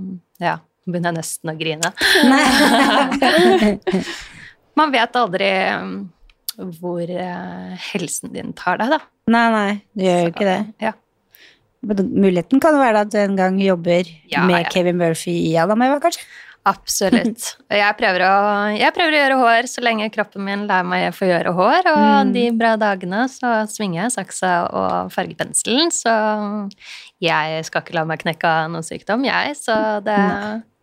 ja, 0.46 0.56
nå 0.60 0.92
begynner 0.94 1.12
jeg 1.12 1.20
nesten 1.20 1.52
å 1.52 1.56
grine. 1.60 1.92
Man 4.80 4.94
vet 4.94 5.18
aldri 5.20 5.50
um, 5.76 5.92
hvor 6.80 7.04
eh, 7.04 7.88
helsen 7.92 8.32
din 8.34 8.54
tar 8.56 8.80
deg, 8.80 8.96
da. 8.96 9.00
Nei, 9.30 9.46
nei, 9.54 9.72
du 9.96 10.04
gjør 10.06 10.20
jo 10.26 10.32
ikke 10.34 10.48
det. 10.48 10.58
Ja. 10.82 10.92
Men 11.86 12.10
muligheten 12.12 12.60
kan 12.60 12.74
jo 12.76 12.82
være 12.82 13.06
at 13.06 13.10
du 13.12 13.16
en 13.22 13.38
gang 13.38 13.56
jobber 13.62 14.04
Ja, 14.28 14.42
med 14.44 14.64
ja. 14.66 14.68
Kevin 14.72 14.98
Murphy 15.00 15.32
i 15.48 15.54
Adam 15.62 15.80
Eva, 15.86 15.96
kanskje? 16.02 16.24
Absolutt. 16.68 17.46
Og 17.70 17.76
jeg 17.78 17.94
prøver, 17.96 18.20
å, 18.26 18.32
jeg 18.76 18.92
prøver 18.92 19.14
å 19.16 19.20
gjøre 19.22 19.38
hår 19.40 19.68
så 19.72 19.80
lenge 19.86 20.10
kroppen 20.12 20.44
min 20.44 20.66
lar 20.68 20.84
meg 20.84 21.06
få 21.16 21.24
gjøre 21.30 21.54
hår. 21.56 21.88
Og 21.88 22.02
Mm. 22.26 22.32
de 22.36 22.42
bra 22.60 22.74
dagene 22.76 23.22
så 23.32 23.54
svinger 23.72 24.02
jeg 24.02 24.12
saksa 24.18 24.50
og 24.76 25.08
fargepenselen. 25.14 25.88
Så 25.94 26.12
jeg 27.24 27.64
skal 27.64 27.80
ikke 27.84 27.96
la 27.96 28.04
meg 28.08 28.20
knekke 28.26 28.44
av 28.50 28.68
noen 28.74 28.84
sykdom, 28.84 29.24
jeg. 29.24 29.56
Så 29.56 29.74
det 30.04 30.18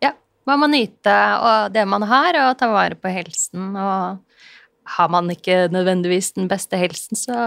Ja, 0.02 0.12
man 0.50 0.64
må 0.64 0.72
nyte 0.72 1.14
det 1.78 1.86
man 1.88 2.02
har, 2.10 2.34
og 2.48 2.58
ta 2.58 2.72
vare 2.74 2.98
på 2.98 3.14
helsen. 3.14 3.70
Og 3.78 4.18
har 4.98 5.10
man 5.14 5.30
ikke 5.30 5.68
nødvendigvis 5.70 6.34
den 6.34 6.48
beste 6.50 6.78
helsen, 6.82 7.18
så 7.22 7.38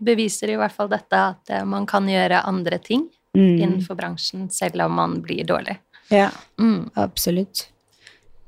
beviser 0.00 0.50
i 0.54 0.56
hvert 0.60 0.72
fall 0.74 0.88
dette 0.88 1.12
at 1.34 1.50
eh, 1.54 1.64
man 1.68 1.86
kan 1.86 2.06
gjøre 2.08 2.42
andre 2.48 2.78
ting 2.82 3.08
Mm. 3.30 3.60
innenfor 3.62 3.94
bransjen 3.94 4.48
selv 4.50 4.80
om 4.82 4.92
man 4.98 5.12
blir 5.22 5.44
dårlig. 5.46 5.76
Ja, 6.10 6.30
Mm. 6.58 6.90
absolutt. 6.98 7.68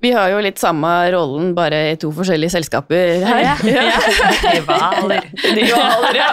Vi 0.03 0.11
har 0.11 0.31
jo 0.33 0.41
litt 0.43 0.59
samme 0.59 0.91
rollen, 1.15 1.53
bare 1.55 1.93
i 1.93 1.97
to 1.97 2.11
forskjellige 2.11 2.51
selskaper 2.51 3.23
her. 3.23 3.43
Ja. 3.45 3.55
Rivaler. 4.57 5.29
Rivaler, 5.55 6.17
ja. 6.19 6.33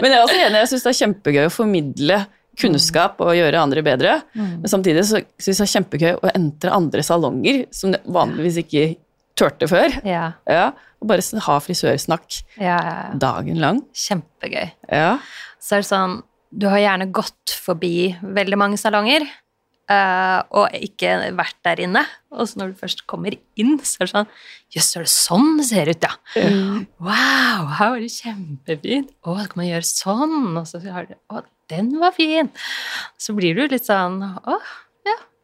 Men 0.00 0.10
jeg 0.10 0.16
er 0.18 0.24
også 0.24 0.40
enig, 0.40 0.58
jeg 0.64 0.70
syns 0.72 0.82
det 0.86 0.90
er 0.92 0.98
kjempegøy 1.04 1.46
å 1.46 1.52
formidle 1.54 2.18
kunnskap 2.60 3.20
og 3.22 3.30
gjøre 3.38 3.62
andre 3.62 3.82
bedre. 3.86 4.16
Men 4.34 4.66
samtidig 4.68 5.04
så 5.06 5.20
syns 5.38 5.46
jeg 5.46 5.60
det 5.60 5.68
er 5.68 5.74
kjempegøy 5.76 6.12
å 6.18 6.32
entre 6.34 6.74
andre 6.74 7.04
salonger 7.06 7.62
som 7.74 7.94
vanligvis 8.10 8.58
ikke 8.64 8.84
turte 9.38 9.68
før. 9.70 10.00
Ja, 10.06 10.32
Ja, 10.50 10.70
og 11.00 11.08
bare 11.08 11.42
ha 11.46 11.58
frisørsnakk 11.64 12.42
ja, 12.60 12.76
ja. 12.76 12.96
dagen 13.16 13.60
lang. 13.62 13.84
Kjempegøy. 13.96 14.72
Ja. 14.90 15.14
Så 15.60 15.78
er 15.78 15.84
det 15.84 15.88
sånn 15.88 16.18
Du 16.50 16.66
har 16.66 16.80
gjerne 16.82 17.06
gått 17.14 17.54
forbi 17.62 18.10
veldig 18.20 18.58
mange 18.58 18.80
salonger, 18.80 19.22
Uh, 19.90 20.38
og 20.54 20.74
ikke 20.78 21.16
vært 21.34 21.56
der 21.66 21.80
inne. 21.82 22.04
Og 22.30 22.46
så 22.46 22.60
når 22.60 22.68
du 22.70 22.76
først 22.78 23.00
kommer 23.10 23.34
inn, 23.58 23.72
så 23.82 24.04
er 24.04 24.06
det 24.06 24.12
sånn 24.12 24.28
Jøss, 24.70 24.90
er 24.94 25.02
det 25.02 25.10
sånn 25.10 25.48
det 25.58 25.64
ser 25.66 25.90
ut, 25.90 26.06
ja? 26.06 26.12
Wow, 27.02 27.72
her 27.74 27.90
var 27.96 27.98
det 27.98 28.12
kjempefint. 28.14 29.10
Å, 29.26 29.34
så 29.40 29.48
kan 29.50 29.58
man 29.58 29.66
gjøre 29.66 29.88
sånn. 29.88 30.36
Og 30.60 30.68
så 30.70 30.78
har 30.84 31.08
du 31.08 31.16
Å, 31.34 31.42
den 31.74 31.90
var 31.98 32.14
fin. 32.14 32.52
Så 33.18 33.34
blir 33.34 33.58
du 33.58 33.64
litt 33.66 33.88
sånn 33.88 34.22
Å. 34.22 34.60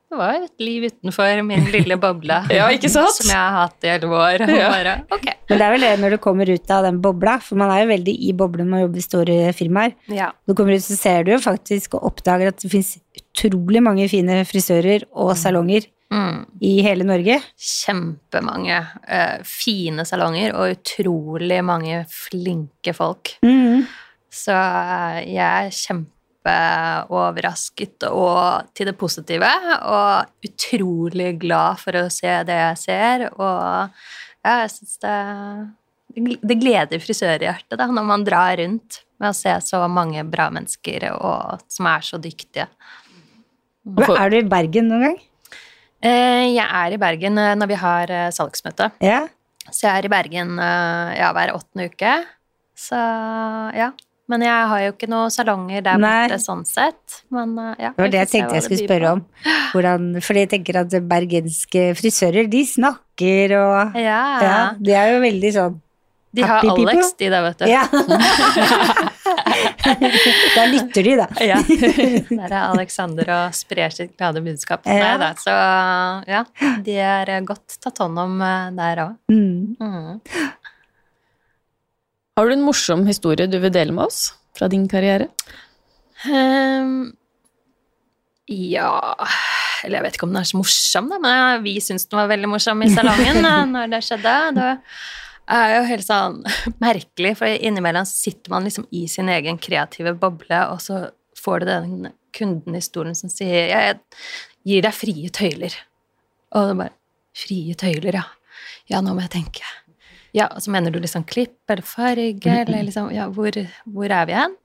Det 0.06 0.16
var 0.20 0.36
et 0.38 0.62
liv 0.62 0.84
utenfor 0.86 1.40
min 1.42 1.64
lille 1.72 1.96
boble 1.98 2.36
Ja, 2.54 2.68
ikke 2.70 2.88
sant? 2.92 3.10
som 3.16 3.26
jeg 3.26 3.36
har 3.36 3.56
hatt 3.64 3.82
i 3.86 3.90
elleve 3.96 4.20
år. 4.22 4.44
Og 4.46 4.52
Ja. 4.54 4.68
bare, 4.70 4.92
okay. 5.10 5.34
Men 5.50 5.58
det 5.58 5.66
er 5.66 5.72
vel 5.74 5.84
det 5.86 5.90
når 6.02 6.14
du 6.14 6.18
kommer 6.22 6.50
ut 6.54 6.70
av 6.70 6.84
den 6.86 7.00
bobla, 7.02 7.36
for 7.42 7.58
man 7.58 7.70
er 7.74 7.82
jo 7.84 7.90
veldig 7.90 8.14
i 8.28 8.32
boblen 8.38 8.66
når 8.68 8.70
man 8.76 8.84
jobber 8.86 9.02
i 9.02 9.06
store 9.08 9.36
firmaer. 9.58 9.92
Ja. 10.14 10.30
Når 10.46 10.54
du 10.54 10.58
kommer 10.62 10.78
ut, 10.78 10.86
så 10.86 10.96
ser 10.98 11.26
du 11.26 11.32
jo 11.34 11.40
faktisk 11.42 11.98
og 11.98 12.06
oppdager 12.12 12.48
at 12.52 12.62
det 12.62 12.70
fins 12.70 12.94
utrolig 13.18 13.82
mange 13.82 14.06
fine 14.12 14.40
frisører 14.46 15.08
og 15.12 15.34
salonger 15.38 15.90
Mm. 16.06 16.44
i 16.62 16.82
hele 16.86 17.02
Norge. 17.02 17.40
Kjempemange 17.58 18.76
uh, 19.10 19.38
fine 19.42 20.04
salonger 20.06 20.52
og 20.54 20.76
utrolig 20.76 21.58
mange 21.66 22.04
flinke 22.06 22.94
folk. 22.94 23.32
Mm. 23.42 23.82
Så 24.30 24.54
eh, 24.54 25.18
jeg 25.34 25.66
er 25.66 25.74
kjempeoverrasket 26.46 28.06
og 28.10 28.70
til 28.76 28.90
det 28.90 28.96
positive, 28.98 29.48
og 29.82 30.46
utrolig 30.46 31.34
glad 31.40 31.80
for 31.82 31.98
å 31.98 32.06
se 32.12 32.32
det 32.46 32.56
jeg 32.56 32.78
ser. 32.80 33.26
Og 33.34 33.90
ja, 34.46 34.62
jeg 34.62 34.70
syns 34.76 34.98
det 35.02 35.16
Det 36.16 36.56
gleder 36.56 37.00
frisørhjertet 37.02 37.76
da, 37.76 37.86
når 37.92 38.04
man 38.08 38.24
drar 38.24 38.56
rundt 38.56 39.02
med 39.20 39.30
å 39.30 39.36
se 39.36 39.52
så 39.60 39.82
mange 39.88 40.22
bra 40.24 40.48
mennesker 40.50 41.10
og, 41.12 41.60
som 41.68 41.88
er 41.90 42.00
så 42.00 42.16
dyktige. 42.16 42.68
Hva, 43.84 44.16
Er 44.24 44.30
du 44.30 44.38
i 44.38 44.46
Bergen 44.48 44.88
noen 44.88 45.02
gang? 45.04 45.18
Eh, 46.00 46.54
Jeg 46.54 46.64
er 46.64 46.94
i 46.94 47.00
Bergen 47.00 47.36
eh, 47.38 47.54
når 47.56 47.68
vi 47.68 47.78
har 47.80 48.10
eh, 48.12 48.30
salgsmøte. 48.32 48.90
Ja. 49.04 49.26
Så 49.66 49.88
jeg 49.88 49.92
er 49.92 50.06
i 50.06 50.12
Bergen 50.12 50.56
ja, 50.56 51.32
hver 51.34 51.52
åttende 51.56 51.88
uke. 51.90 52.12
Så 52.78 52.96
ja. 53.74 53.90
Men 54.26 54.42
jeg 54.42 54.66
har 54.70 54.80
jo 54.82 54.92
ikke 54.94 55.06
noen 55.10 55.30
salonger 55.30 55.82
der 55.86 55.98
Nei. 56.02 56.26
borte 56.26 56.38
sånn 56.42 56.64
sett. 56.66 57.20
Men 57.34 57.52
eh, 57.62 57.74
ja. 57.86 57.90
Det 57.94 58.02
var 58.02 58.10
det 58.12 58.20
jeg 58.24 58.30
tenkte 58.32 58.56
jeg 58.58 58.64
skulle 58.66 58.86
spørre 58.88 59.08
om. 59.16 59.20
Hvordan, 59.70 60.00
fordi 60.24 60.38
jeg 60.44 60.50
tenker 60.56 60.74
at 60.82 60.90
bergenske 61.06 61.82
frisører, 61.98 62.44
de 62.50 62.62
snakker 62.66 63.54
og 63.60 63.98
Ja. 64.00 64.22
Ja, 64.42 64.56
de 64.78 64.92
er 64.98 65.06
jo 65.14 65.18
veldig 65.22 65.52
sånn 65.54 65.74
De 66.36 66.42
har 66.44 66.60
people. 66.64 66.90
Alex, 66.90 67.12
de 67.20 67.26
der, 67.32 67.42
vet 67.46 67.58
du. 67.62 67.66
Ja. 67.70 67.84
da 70.56 70.62
lytter 70.74 71.02
de, 71.06 71.12
da. 71.22 71.28
Ja. 71.40 71.58
Der 72.42 72.50
er 72.50 72.62
Alexander 72.66 73.26
og 73.38 73.44
sprer 73.56 73.90
sitt 73.94 74.12
glade 74.18 74.40
budskap. 74.44 74.80
Ja. 74.90 74.98
Nei 75.00 75.16
da, 75.22 75.30
så 75.40 75.54
ja. 76.28 76.42
De 76.84 76.94
er 76.98 77.24
godt 77.46 77.78
tatt 77.80 77.98
hånd 78.02 78.16
om 78.26 78.32
eh, 78.42 78.68
der 78.76 78.96
òg. 79.06 79.12
Mm. 79.32 79.76
Mm. 79.80 80.20
Har 82.36 82.50
du 82.50 82.52
en 82.52 82.66
morsom 82.66 83.06
historie 83.08 83.48
du 83.48 83.56
vil 83.62 83.72
dele 83.72 83.94
med 83.96 84.10
oss 84.10 84.34
fra 84.56 84.66
din 84.68 84.82
karriere? 84.92 85.30
Um, 86.28 87.14
ja 88.50 88.90
Eller 89.84 89.98
jeg 89.98 90.04
vet 90.04 90.16
ikke 90.16 90.26
om 90.26 90.34
den 90.34 90.40
er 90.40 90.48
så 90.48 90.58
morsom, 90.58 91.08
da, 91.12 91.18
men 91.22 91.62
vi 91.64 91.78
syns 91.80 92.04
den 92.10 92.20
var 92.20 92.28
veldig 92.28 92.50
morsom 92.52 92.84
i 92.84 92.90
salongen 92.92 93.40
når 93.74 93.88
det 93.94 94.02
skjedde. 94.04 94.34
Det 94.58 94.68
er 95.56 95.72
jo 95.78 95.86
helt 95.88 96.04
sånn 96.04 96.38
merkelig, 96.82 97.32
for 97.40 97.48
innimellom 97.70 98.08
sitter 98.08 98.52
man 98.52 98.68
liksom 98.68 98.84
i 98.92 99.06
sin 99.08 99.32
egen 99.32 99.56
kreative 99.62 100.12
boble, 100.20 100.60
og 100.74 100.84
så 100.84 101.06
får 101.40 101.64
du 101.64 101.68
den 101.70 102.10
kunden 102.36 102.76
i 102.76 102.84
stolen 102.84 103.16
som 103.16 103.32
sier 103.32 103.72
jeg 103.72 103.96
gir 104.68 104.84
deg 104.84 104.96
frie 104.96 105.32
tøyler. 105.32 105.80
Og 106.52 106.68
det 106.68 106.78
bare 106.84 106.96
Frie 107.36 107.76
tøyler, 107.76 108.16
ja. 108.16 108.28
Ja, 108.88 109.02
nå 109.04 109.12
må 109.12 109.24
jeg 109.24 109.34
tenke. 109.34 109.64
Ja, 110.36 110.50
og 110.52 110.60
så 110.60 110.72
mener 110.74 110.92
du 110.92 110.98
liksom 111.00 111.24
klipp 111.28 111.70
eller 111.72 111.86
farge, 111.86 112.56
eller 112.60 112.84
liksom 112.84 113.08
Ja, 113.14 113.28
hvor, 113.32 113.56
hvor 113.88 114.12
er 114.12 114.26
vi 114.28 114.36
hen? 114.36 114.56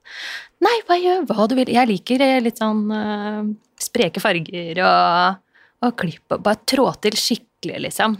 Nei, 0.62 0.74
hva 0.86 0.98
gjør 1.00 1.24
hva 1.30 1.46
du 1.48 1.56
vil. 1.58 1.72
Jeg 1.72 1.88
liker 1.88 2.22
eh, 2.22 2.40
litt 2.44 2.60
sånn 2.60 2.84
uh, 2.92 3.40
spreke 3.80 4.20
farger 4.22 4.82
og, 4.84 5.40
og 5.82 5.96
klipp. 5.98 6.26
og 6.28 6.44
Bare 6.44 6.60
trå 6.68 6.86
til 7.02 7.16
skikkelig, 7.18 7.80
liksom. 7.88 8.18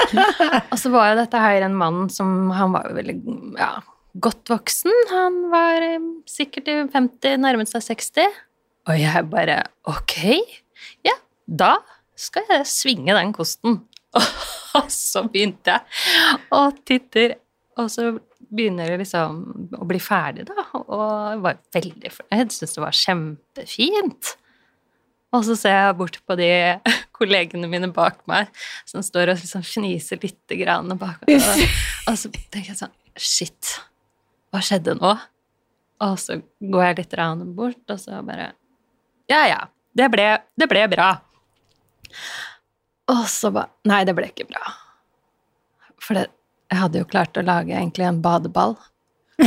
og 0.70 0.78
så 0.78 0.92
var 0.94 1.10
jo 1.10 1.18
dette 1.20 1.42
her 1.42 1.66
en 1.66 1.76
mann 1.76 2.06
som 2.12 2.52
Han 2.54 2.76
var 2.76 2.88
jo 2.88 2.96
veldig 3.00 3.16
ja, 3.58 3.72
godt 4.22 4.54
voksen. 4.54 4.94
Han 5.12 5.40
var 5.52 5.88
eh, 5.90 6.10
sikkert 6.30 6.70
i 6.70 6.78
50, 6.94 7.42
nærmet 7.42 7.72
seg 7.72 7.82
60. 7.90 8.40
Og 8.86 9.00
jeg 9.02 9.26
bare 9.32 9.58
Ok, 9.90 10.20
ja, 11.04 11.18
da 11.46 11.74
skal 12.16 12.46
jeg 12.54 12.70
svinge 12.70 13.18
den 13.18 13.34
kosten. 13.36 13.82
Og 14.80 14.88
så 14.92 15.24
begynte 15.30 15.76
jeg 15.76 16.40
og 16.54 16.80
titter, 16.88 17.36
og 17.76 17.90
så 17.92 18.10
begynner 18.46 18.92
det 18.92 19.02
liksom 19.02 19.38
å 19.76 19.86
bli 19.88 19.98
ferdig, 20.00 20.46
da. 20.48 20.64
Og 20.78 21.06
jeg 21.32 21.40
var 21.44 21.62
veldig 21.76 22.12
fornøyd, 22.14 22.52
syntes 22.54 22.76
det 22.76 22.84
var 22.84 22.98
kjempefint. 23.00 24.32
Og 25.34 25.44
så 25.44 25.56
ser 25.58 25.74
jeg 25.74 25.96
bort 25.98 26.18
på 26.24 26.36
de 26.38 26.50
kollegene 27.16 27.68
mine 27.70 27.90
bak 27.94 28.22
meg 28.30 28.50
som 28.88 29.04
står 29.04 29.32
og 29.32 29.40
liksom 29.42 29.64
fniser 29.66 30.20
lite 30.22 30.58
grann 30.60 30.94
bak 31.00 31.24
meg. 31.26 31.40
Og, 31.40 31.64
og 32.12 32.20
så 32.20 32.32
tenker 32.32 32.72
jeg 32.72 32.80
sånn 32.84 32.94
Shit, 33.16 33.78
hva 34.52 34.60
skjedde 34.60 34.92
nå? 34.98 35.14
Og 36.04 36.18
så 36.20 36.36
går 36.60 36.82
jeg 36.90 36.98
litt 36.98 37.14
bort, 37.56 37.84
og 37.88 38.00
så 38.00 38.20
bare 38.24 38.50
Ja, 39.32 39.46
ja, 39.48 39.60
det 39.96 40.10
ble, 40.12 40.26
det 40.60 40.68
ble 40.68 40.84
bra. 40.92 41.14
Og 43.12 43.24
så 43.30 43.52
bare 43.54 43.70
Nei, 43.86 44.02
det 44.06 44.14
ble 44.18 44.26
ikke 44.30 44.48
bra. 44.50 44.64
For 46.02 46.18
det, 46.18 46.26
jeg 46.72 46.78
hadde 46.82 47.00
jo 47.02 47.08
klart 47.08 47.38
å 47.38 47.46
lage 47.46 47.74
egentlig 47.74 48.06
en 48.08 48.22
badeball. 48.24 48.74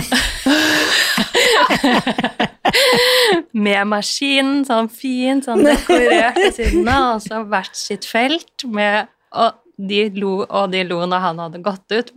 med 3.65 3.87
maskin, 3.89 4.65
sånn 4.67 4.89
fin, 4.93 5.41
sånn 5.43 5.63
dekorert 5.65 6.37
ved 6.37 6.53
siden 6.57 6.87
av, 6.91 7.15
og 7.15 7.21
så 7.25 7.41
hvert 7.49 7.75
sitt 7.77 8.05
felt 8.05 8.65
med 8.69 9.09
Og 9.29 9.51
de 9.79 10.09
lo, 10.19 10.41
og 10.43 10.71
de 10.73 10.83
lo 10.83 10.99
når 11.07 11.21
han 11.23 11.37
hadde 11.39 11.61
gått 11.63 11.93
ut. 11.93 12.09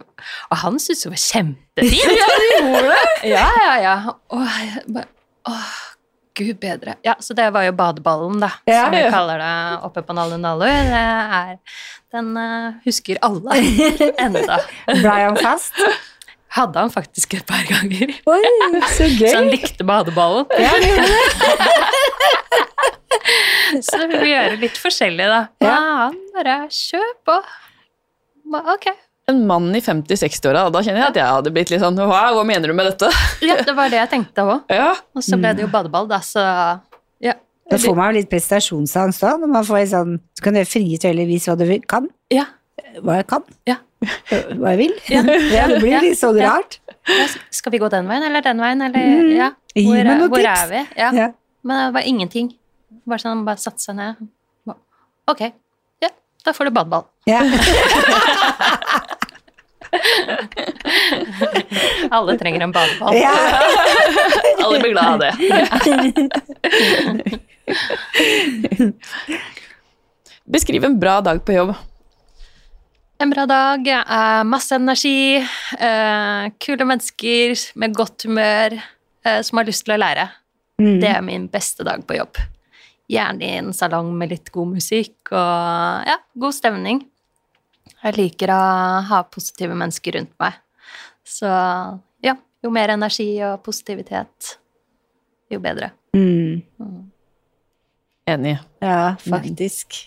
Og 0.51 0.57
han 0.65 0.79
syntes 0.83 1.05
det 1.05 1.13
var 1.13 1.23
kjempefint. 1.23 2.15
Ja, 2.19 2.29
de 2.43 2.49
gjorde 2.57 2.89
det! 2.89 3.03
Ja, 3.31 3.49
ja, 3.63 3.75
ja. 3.85 3.97
Og 4.35 4.43
jeg 4.47 4.83
bare 4.97 5.11
Åh, 5.51 5.71
gud 6.39 6.59
bedre. 6.63 6.95
Ja, 7.07 7.15
så 7.21 7.35
det 7.37 7.49
var 7.55 7.67
jo 7.67 7.73
badeballen, 7.77 8.41
da, 8.43 8.51
Ja, 8.69 8.85
som 8.87 8.97
vi 8.97 9.03
kaller 9.13 9.43
det 9.43 9.53
oppe 9.89 10.03
på 10.07 10.17
Nalu 10.17 10.37
Nalu. 10.41 10.65
Det 10.67 11.03
er 11.03 11.59
Den 12.13 12.33
eh, 12.37 12.81
husker 12.87 13.21
alle 13.25 13.61
enda. 14.25 14.59
Ble 14.89 15.15
han 15.17 15.39
fast? 15.41 15.79
Hadde 16.53 16.83
han 16.85 16.91
faktisk 16.93 17.35
et 17.39 17.47
par 17.49 17.63
ganger. 17.65 18.13
Oi, 18.29 18.41
så 18.93 19.07
gøy. 19.09 19.29
Så 19.33 19.37
han 19.39 19.49
likte 19.53 19.87
badeballen. 19.89 20.45
Ja, 20.61 20.73
det 20.83 20.91
gjorde 20.91 21.09
det. 21.09 21.21
Så 23.89 24.03
vi 24.05 24.19
gjør 24.19 24.27
gjøre 24.29 24.59
litt 24.61 24.77
forskjellig, 24.77 25.29
da. 25.33 25.41
Ja, 25.65 25.79
han 26.05 26.19
bare 26.35 26.59
kjør 26.77 27.15
på. 27.25 27.39
Ok. 28.75 28.91
En 29.31 29.47
mann 29.47 29.69
i 29.77 29.81
50-60-åra, 29.81 30.65
da 30.75 30.81
kjenner 30.83 31.05
jeg 31.05 31.11
at 31.13 31.19
jeg 31.21 31.27
hadde 31.37 31.51
blitt 31.55 31.71
litt 31.71 31.81
sånn 31.81 31.95
Wow, 31.97 32.35
hva 32.39 32.43
mener 32.45 32.73
du 32.73 32.75
med 32.75 32.89
dette? 32.91 33.07
Ja, 33.49 33.55
det 33.63 33.75
var 33.79 33.89
det 33.93 34.01
jeg 34.01 34.11
tenkte 34.11 34.43
òg. 34.43 34.65
Ja, 34.73 34.89
Og 35.15 35.23
så 35.23 35.39
ble 35.39 35.53
det 35.55 35.63
jo 35.63 35.69
badeball, 35.71 36.09
da, 36.11 36.19
så 36.27 36.43
ja. 37.23 37.37
Da 37.71 37.79
får 37.79 37.95
man 37.97 38.11
jo 38.11 38.19
litt 38.19 38.29
prestasjonsangst 38.33 39.23
òg, 39.23 39.39
når 39.45 39.53
man 39.55 39.65
får 39.69 39.79
litt 39.85 39.93
sånn 39.95 40.17
Så 40.35 40.43
kan 40.45 40.53
du 40.57 40.59
gjøre 40.61 40.73
frie 40.73 40.99
tøyler, 40.99 41.29
vis 41.31 41.47
hva 41.49 41.55
du 41.57 41.65
vil, 41.69 41.81
kan. 41.87 42.09
Ja. 42.35 42.49
Hva 42.99 43.21
jeg 43.21 43.29
kan. 43.31 43.47
Ja. 43.71 43.79
Hva 44.59 44.73
jeg 44.75 44.79
vil. 44.83 44.95
Ja. 45.15 45.23
Ja, 45.57 45.69
det 45.71 45.79
blir 45.85 46.03
litt 46.03 46.19
sånn 46.19 46.41
Ja. 46.43 46.57
rart. 46.59 46.81
Ja, 47.07 47.29
Skal 47.55 47.73
vi 47.77 47.79
gå 47.83 47.89
den 47.95 48.11
veien 48.11 48.27
eller 48.27 48.43
den 48.43 48.59
veien, 48.61 48.83
eller 48.89 49.07
Mm. 49.07 49.31
ja. 49.39 49.49
Gi 49.77 49.87
Hvor, 49.87 49.95
meg 49.95 50.03
er- 50.03 50.19
noen 50.19 50.29
hvor 50.35 50.43
tips. 50.43 50.65
er 50.67 50.69
vi? 50.75 50.83
Ja. 50.99 51.13
Ja. 51.23 51.29
Men 51.63 51.79
det 51.87 51.95
var 51.95 52.11
ingenting. 52.11 52.51
Bare 53.07 53.23
sånn, 53.23 53.45
bare 53.47 53.63
satte 53.63 53.79
seg 53.87 53.95
ned. 53.97 54.27
Ok, 55.31 55.41
ja, 56.03 56.09
da 56.45 56.53
får 56.53 56.67
du 56.67 56.71
badeball. 56.75 57.07
Ja. 57.31 57.39
Alle 62.11 62.39
trenger 62.39 62.61
en 62.61 62.73
badeball. 62.73 63.17
Ja. 63.17 63.63
alle 64.65 64.81
blir 64.81 64.91
glad 64.91 65.07
av 65.07 65.19
det. 65.19 65.37
Beskriv 70.45 70.85
en 70.85 71.01
bra 71.01 71.21
dag 71.21 71.45
på 71.45 71.53
jobb. 71.53 71.75
En 73.23 73.31
bra 73.31 73.47
dag, 73.47 73.87
masse 74.47 74.75
energi, 74.75 75.37
eh, 75.79 76.53
kule 76.59 76.85
mennesker 76.85 77.55
med 77.79 77.95
godt 77.95 78.23
humør, 78.27 78.83
eh, 79.25 79.43
som 79.47 79.59
har 79.59 79.65
lyst 79.69 79.85
til 79.87 79.95
å 79.95 80.03
lære. 80.03 80.29
Mm. 80.83 81.01
Det 81.01 81.09
er 81.09 81.23
min 81.23 81.47
beste 81.47 81.85
dag 81.87 82.03
på 82.07 82.17
jobb. 82.19 82.37
Gjerne 83.13 83.47
i 83.47 83.59
en 83.61 83.73
salong 83.77 84.19
med 84.19 84.31
litt 84.35 84.51
god 84.51 84.69
musikk 84.75 85.15
og 85.31 86.09
ja, 86.09 86.17
god 86.35 86.55
stemning. 86.57 87.05
Jeg 88.03 88.19
liker 88.19 88.51
å 88.51 88.61
ha 89.09 89.23
positive 89.31 89.77
mennesker 89.79 90.19
rundt 90.19 90.33
meg. 90.43 90.59
Så 91.27 91.49
ja, 92.25 92.35
jo 92.65 92.73
mer 92.75 92.95
energi 92.97 93.29
og 93.47 93.63
positivitet, 93.67 94.57
jo 95.53 95.61
bedre. 95.63 95.93
Mm. 96.17 96.65
Enig. 98.33 98.57
Ja, 98.83 99.15
faktisk. 99.23 100.03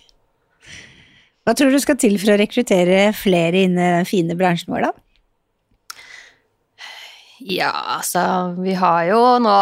Hva 1.45 1.53
tror 1.55 1.71
du 1.71 1.79
skal 1.79 1.97
til 2.01 2.17
for 2.19 2.33
å 2.33 2.39
rekruttere 2.41 3.09
flere 3.15 3.65
inn 3.67 3.77
i 3.77 3.89
den 3.99 4.07
fine 4.09 4.35
bransjen 4.37 4.73
vår, 4.73 4.87
da? 4.87 5.04
Ja, 7.45 7.71
altså 7.99 8.55
Vi 8.57 8.73
har 8.73 9.03
jo 9.11 9.19
nå 9.43 9.55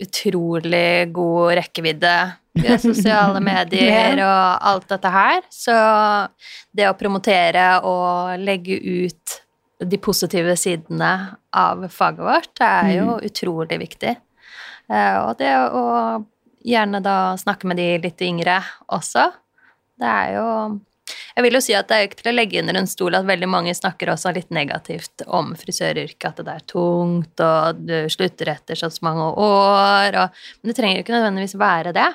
utrolig 0.00 1.12
god 1.12 1.56
rekkevidde 1.58 2.12
via 2.56 2.78
sosiale 2.80 3.42
medier 3.50 4.22
og 4.24 4.68
alt 4.70 4.86
dette 4.88 5.10
her. 5.12 5.42
Så 5.52 5.74
det 6.72 6.88
å 6.88 6.96
promotere 6.96 7.66
og 7.84 8.38
legge 8.40 8.78
ut 8.80 9.36
de 9.84 9.98
positive 10.00 10.54
sidene 10.56 11.10
av 11.52 11.84
faget 11.92 12.24
vårt 12.24 12.62
er 12.64 12.94
jo 12.94 13.18
utrolig 13.28 13.76
viktig. 13.82 14.14
Eh, 14.88 15.16
Og 15.20 15.36
det 15.36 15.52
å 15.52 15.84
gjerne 16.66 17.02
da 17.04 17.18
snakke 17.36 17.68
med 17.68 17.76
de 17.76 17.90
litt 18.06 18.22
yngre 18.24 18.62
også, 18.88 19.28
det 20.00 20.08
er 20.08 20.32
jo 20.38 20.48
jeg 21.36 21.44
vil 21.44 21.58
jo 21.58 21.60
si 21.60 21.74
at 21.76 21.88
det 21.90 21.96
er 21.96 22.06
ikke 22.06 22.22
til 22.22 22.30
å 22.30 22.36
legge 22.38 22.60
under 22.62 22.78
en 22.80 22.88
stol 22.88 23.16
at 23.18 23.26
veldig 23.28 23.48
mange 23.52 23.74
snakker 23.76 24.08
også 24.08 24.32
litt 24.32 24.48
negativt 24.56 25.24
om 25.26 25.50
frisøryrket, 25.58 26.30
at 26.30 26.40
det 26.40 26.54
er 26.54 26.64
tungt, 26.72 27.42
og 27.44 27.82
du 27.84 27.96
slutter 28.12 28.54
etter 28.54 28.80
så 28.80 28.88
mange 29.04 29.26
år, 29.44 30.16
og, 30.22 30.40
men 30.62 30.72
det 30.72 30.76
trenger 30.78 30.96
jo 30.96 31.04
ikke 31.04 31.16
nødvendigvis 31.18 31.58
være 31.60 31.92
det. 31.96 32.08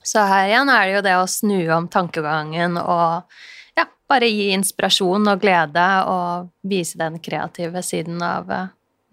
Så 0.00 0.24
her 0.24 0.48
igjen 0.48 0.72
er 0.72 0.86
det 0.86 0.94
jo 0.94 1.04
det 1.04 1.16
å 1.20 1.28
snu 1.28 1.58
om 1.76 1.88
tankegangen 1.92 2.80
og 2.80 3.28
ja, 3.76 3.84
bare 4.08 4.32
gi 4.32 4.48
inspirasjon 4.56 5.28
og 5.34 5.44
glede 5.44 5.86
og 6.08 6.48
vise 6.64 6.96
den 7.00 7.20
kreative 7.20 7.84
siden 7.84 8.24
av 8.24 8.48
eh, 8.56 8.70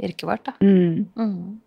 yrket 0.08 0.28
vårt, 0.30 0.48
da. 0.48 0.56
Mm. 0.64 1.04
Mm. 1.20 1.60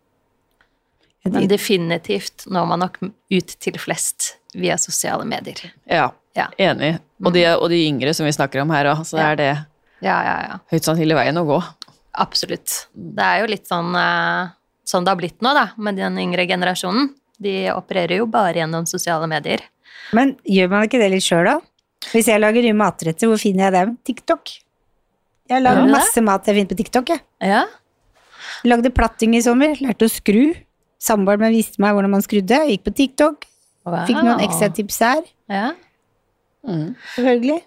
Men 1.24 1.48
definitivt 1.48 2.46
når 2.48 2.66
man 2.70 2.80
nok 2.86 2.98
ut 3.02 3.56
til 3.60 3.76
flest 3.78 4.36
via 4.56 4.76
sosiale 4.80 5.24
medier. 5.28 5.70
Ja, 5.86 6.10
Ja. 6.36 6.46
enig. 6.58 6.98
Og 7.24 7.32
de, 7.34 7.44
og 7.56 7.68
de 7.68 7.80
yngre 7.88 8.14
som 8.14 8.24
vi 8.24 8.32
snakker 8.32 8.62
om 8.62 8.70
her 8.70 8.86
òg, 8.86 9.02
så 9.04 9.18
Ja. 9.18 9.30
er 9.32 9.36
det 9.36 9.66
Ja, 10.00 10.22
ja, 10.24 10.36
ja. 10.48 10.58
høyst 10.72 10.84
sannsynlig 10.88 11.14
veien 11.18 11.36
å 11.36 11.44
gå. 11.44 11.58
Absolutt. 12.14 12.86
Det 12.94 13.22
er 13.22 13.40
jo 13.40 13.46
litt 13.46 13.66
sånn 13.68 13.94
eh, 13.94 14.48
sånn 14.86 15.04
det 15.04 15.10
har 15.12 15.16
blitt 15.16 15.40
nå, 15.42 15.52
da, 15.54 15.70
med 15.76 15.96
den 15.96 16.16
yngre 16.18 16.46
generasjonen. 16.48 17.14
De 17.40 17.68
opererer 17.70 18.16
jo 18.18 18.26
bare 18.26 18.54
gjennom 18.54 18.86
sosiale 18.86 19.26
medier. 19.28 19.60
Men 20.12 20.36
gjør 20.44 20.70
man 20.70 20.86
ikke 20.88 20.98
det 20.98 21.10
litt 21.10 21.22
sjøl, 21.22 21.44
da? 21.44 21.60
Hvis 22.12 22.26
jeg 22.26 22.40
lager 22.40 22.62
nye 22.62 22.72
matretter, 22.74 23.28
hvor 23.28 23.38
finner 23.38 23.68
jeg 23.68 23.72
dem? 23.72 23.96
TikTok. 24.04 24.48
Jeg 25.50 25.62
det? 25.62 25.90
masse 25.90 26.22
mat 26.22 26.46
jeg 26.46 26.54
finner 26.56 26.70
på 26.74 26.78
TikTok. 26.78 27.06
Jeg. 27.08 27.20
Ja. 27.40 27.64
Lagde 28.64 28.90
platting 28.94 29.34
i 29.36 29.42
sommer, 29.44 29.74
lærte 29.80 30.06
å 30.06 30.10
skru. 30.12 30.54
Samboeren 31.00 31.40
min 31.46 31.54
viste 31.56 31.80
meg 31.82 31.94
hvordan 31.96 32.12
man 32.12 32.22
skrudde. 32.24 32.58
Gikk 32.68 32.84
på 32.84 32.92
TikTok, 32.98 33.46
fikk 34.06 34.18
noen 34.20 34.42
ekstra 34.44 34.68
tips 34.76 34.98
her. 35.06 35.22
Ja. 35.50 35.70
Mm. 36.66 36.90
Selvfølgelig. 37.16 37.60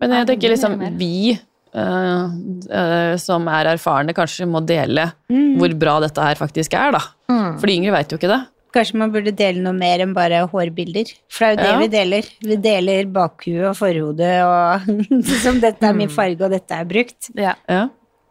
Men 0.00 0.16
jeg 0.18 0.28
tenker 0.34 0.52
liksom 0.56 0.80
vi 1.00 1.38
Uh, 1.70 2.26
uh, 2.74 3.12
som 3.22 3.44
er 3.46 3.68
erfarne, 3.76 4.10
kanskje 4.10 4.42
må 4.50 4.58
dele 4.66 5.04
Mm. 5.30 5.52
hvor 5.60 5.70
bra 5.78 5.92
dette 6.02 6.18
her 6.18 6.34
faktisk 6.34 6.74
er, 6.74 6.90
da. 6.96 6.98
Mm. 7.30 7.60
For 7.60 7.66
de 7.70 7.76
yngre 7.78 7.92
veit 7.94 8.10
jo 8.10 8.18
ikke 8.18 8.26
det. 8.32 8.40
Kanskje 8.74 8.98
man 8.98 9.12
burde 9.14 9.30
dele 9.38 9.62
noe 9.62 9.76
mer 9.78 10.02
enn 10.02 10.10
bare 10.12 10.40
hårbilder. 10.50 11.12
For 11.30 11.46
det 11.46 11.46
er 11.46 11.54
jo 11.54 11.62
det 11.62 11.70
Ja. 11.70 11.78
vi 11.78 11.88
deler. 11.94 12.24
Vi 12.42 12.56
deler 12.56 13.06
bakhuet 13.14 13.68
og 13.70 13.76
forhodet 13.78 14.32
og 14.42 14.90
Som 15.44 15.60
dette 15.62 15.86
er 15.86 15.94
min 15.94 16.08
farge, 16.10 16.42
og 16.42 16.50
dette 16.50 16.74
er 16.74 16.84
brukt. 16.90 17.30
ja. 17.38 17.54
Ja, 17.70 17.84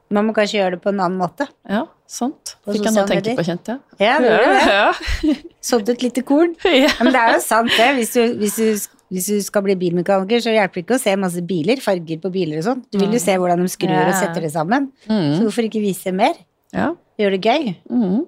Man 0.10 0.26
må 0.26 0.34
kanskje 0.34 0.58
gjøre 0.60 0.72
det 0.78 0.82
på 0.82 0.90
en 0.90 1.00
annen 1.06 1.20
måte. 1.22 1.46
ja 1.70 1.86
sant. 2.10 2.56
Fikk 2.66 2.88
jeg 2.88 2.94
noe 2.96 3.04
å 3.04 3.08
tenke 3.12 3.36
på, 3.38 3.44
kjente 3.46 3.76
jeg. 3.76 3.80
Ja, 4.02 4.16
det 4.18 4.30
gjør 4.32 4.48
det. 4.50 4.62
Ja, 4.74 5.34
Sådd 5.70 5.90
et 5.94 6.02
lite 6.02 6.24
korn. 6.26 6.56
ja. 6.66 6.72
Ja, 6.88 6.94
men 7.06 7.14
det 7.14 7.20
er 7.22 7.36
jo 7.36 7.42
sant, 7.46 7.70
det. 7.78 7.90
Hvis 8.00 8.14
du, 8.16 8.22
hvis 8.42 8.56
du, 8.58 8.88
hvis 9.14 9.28
du 9.30 9.36
skal 9.46 9.62
bli 9.68 9.76
bilmekaniker, 9.78 10.42
så 10.42 10.50
hjelper 10.56 10.80
det 10.80 10.84
ikke 10.88 10.98
å 10.98 11.04
se 11.04 11.14
masse 11.22 11.44
biler, 11.46 11.78
farger 11.86 12.18
på 12.24 12.32
biler 12.34 12.58
og 12.64 12.66
sånn. 12.66 12.82
Du 12.90 12.98
vil 13.04 13.14
jo 13.14 13.22
se 13.22 13.36
hvordan 13.38 13.62
de 13.62 13.70
skrur 13.70 13.94
og 14.08 14.16
setter 14.18 14.42
det 14.48 14.50
sammen. 14.56 14.90
Så 15.06 15.14
Mm. 15.14 15.44
hvorfor 15.46 15.68
ikke 15.70 15.84
vise 15.86 16.12
mer? 16.18 16.34
ja. 16.74 16.96
Gjøre 17.20 17.38
det 17.38 17.46
gøy. 17.46 17.76
Mm. 17.92 18.26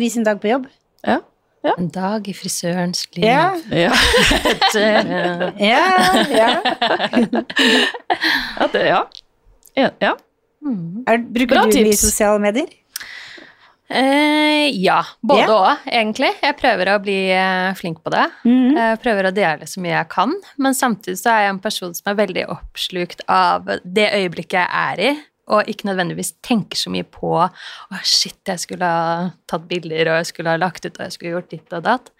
Vise 0.00 0.16
en 0.22 0.24
dag 0.30 0.40
på 0.40 0.48
jobb. 0.54 0.66
ja. 1.04 1.18
En 1.76 1.88
dag 1.92 2.24
i 2.24 2.32
frisørens 2.32 3.04
liv. 3.18 3.24
Ja, 3.28 3.52
Ja. 3.68 3.92
Ja, 5.60 5.84
ja. 6.32 6.48
ja, 8.56 8.66
det, 8.72 8.86
ja. 8.88 9.04
Ja, 9.76 9.90
ja. 10.00 10.14
Mm. 10.60 11.04
Er, 11.08 11.22
bruker 11.24 11.56
Bra 11.56 11.64
du 11.70 11.78
mye 11.80 11.96
sosiale 11.96 12.40
medier? 12.42 12.68
Eh, 13.90 14.70
ja, 14.78 15.00
både 15.20 15.40
Ja. 15.40 15.54
og, 15.56 15.88
egentlig. 15.90 16.30
Jeg 16.42 16.56
prøver 16.60 16.92
å 16.92 17.00
bli 17.02 17.16
eh, 17.34 17.72
flink 17.74 18.04
på 18.04 18.12
det. 18.14 18.26
Mm. 18.44 18.76
Jeg 18.76 19.00
prøver 19.02 19.26
å 19.26 19.34
dele 19.34 19.66
så 19.66 19.82
mye 19.82 19.96
jeg 19.96 20.08
kan, 20.12 20.34
men 20.62 20.76
samtidig 20.78 21.18
så 21.18 21.32
er 21.32 21.40
jeg 21.46 21.54
en 21.56 21.64
person 21.64 21.96
som 21.96 22.12
er 22.12 22.20
veldig 22.20 22.44
oppslukt 22.54 23.24
av 23.26 23.66
det 23.82 24.06
øyeblikket 24.14 24.60
jeg 24.60 24.68
er 24.70 25.02
i, 25.08 25.10
og 25.50 25.66
ikke 25.66 25.88
nødvendigvis 25.88 26.36
tenker 26.46 26.78
så 26.78 26.92
mye 26.94 27.02
på 27.02 27.32
å 27.34 27.48
shit, 28.06 28.38
jeg 28.46 28.62
skulle 28.62 28.86
ha 28.86 29.30
tatt 29.50 29.66
bilder, 29.66 30.12
og 30.12 30.20
jeg 30.20 30.30
skulle 30.30 30.54
ha 30.54 30.60
lagt 30.62 30.86
ut, 30.86 30.94
og 30.94 31.02
jeg 31.08 31.16
skulle 31.16 31.34
gjort 31.34 31.50
ditt 31.50 31.74
og 31.74 31.82
datt. 31.88 32.12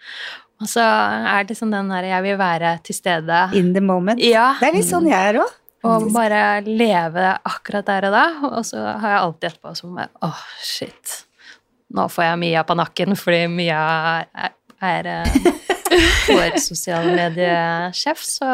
Og 0.61 0.67
så 0.69 0.83
er 0.83 1.45
det 1.47 1.55
liksom 1.55 1.71
den 1.73 1.87
der 1.89 2.03
jeg 2.05 2.23
vil 2.27 2.35
være 2.37 2.75
til 2.85 2.93
stede 2.99 3.39
In 3.57 3.71
the 3.73 3.81
moment. 3.81 4.19
Ja. 4.21 4.51
Det 4.59 4.67
er 4.67 4.75
litt 4.75 4.91
sånn 4.91 5.07
jeg 5.09 5.17
er 5.31 5.39
òg. 5.41 5.55
Og 5.87 6.07
bare 6.13 6.61
leve 6.65 7.33
akkurat 7.47 7.87
der 7.87 8.07
og 8.09 8.15
da. 8.15 8.25
Og 8.51 8.63
så 8.67 8.81
har 8.83 9.15
jeg 9.15 9.21
alltid 9.25 9.49
etterpå 9.49 9.73
som 9.77 9.97
åh, 9.99 10.43
shit. 10.63 11.17
Nå 11.91 12.07
får 12.11 12.29
jeg 12.29 12.41
Mia 12.43 12.63
på 12.67 12.77
nakken 12.79 13.17
fordi 13.19 13.41
Mia 13.51 13.81
er, 14.21 14.53
er 14.79 15.09
eh, 15.11 15.41
vår 16.29 16.55
sosiale 16.63 17.11
mediesjef, 17.17 18.21
så 18.23 18.47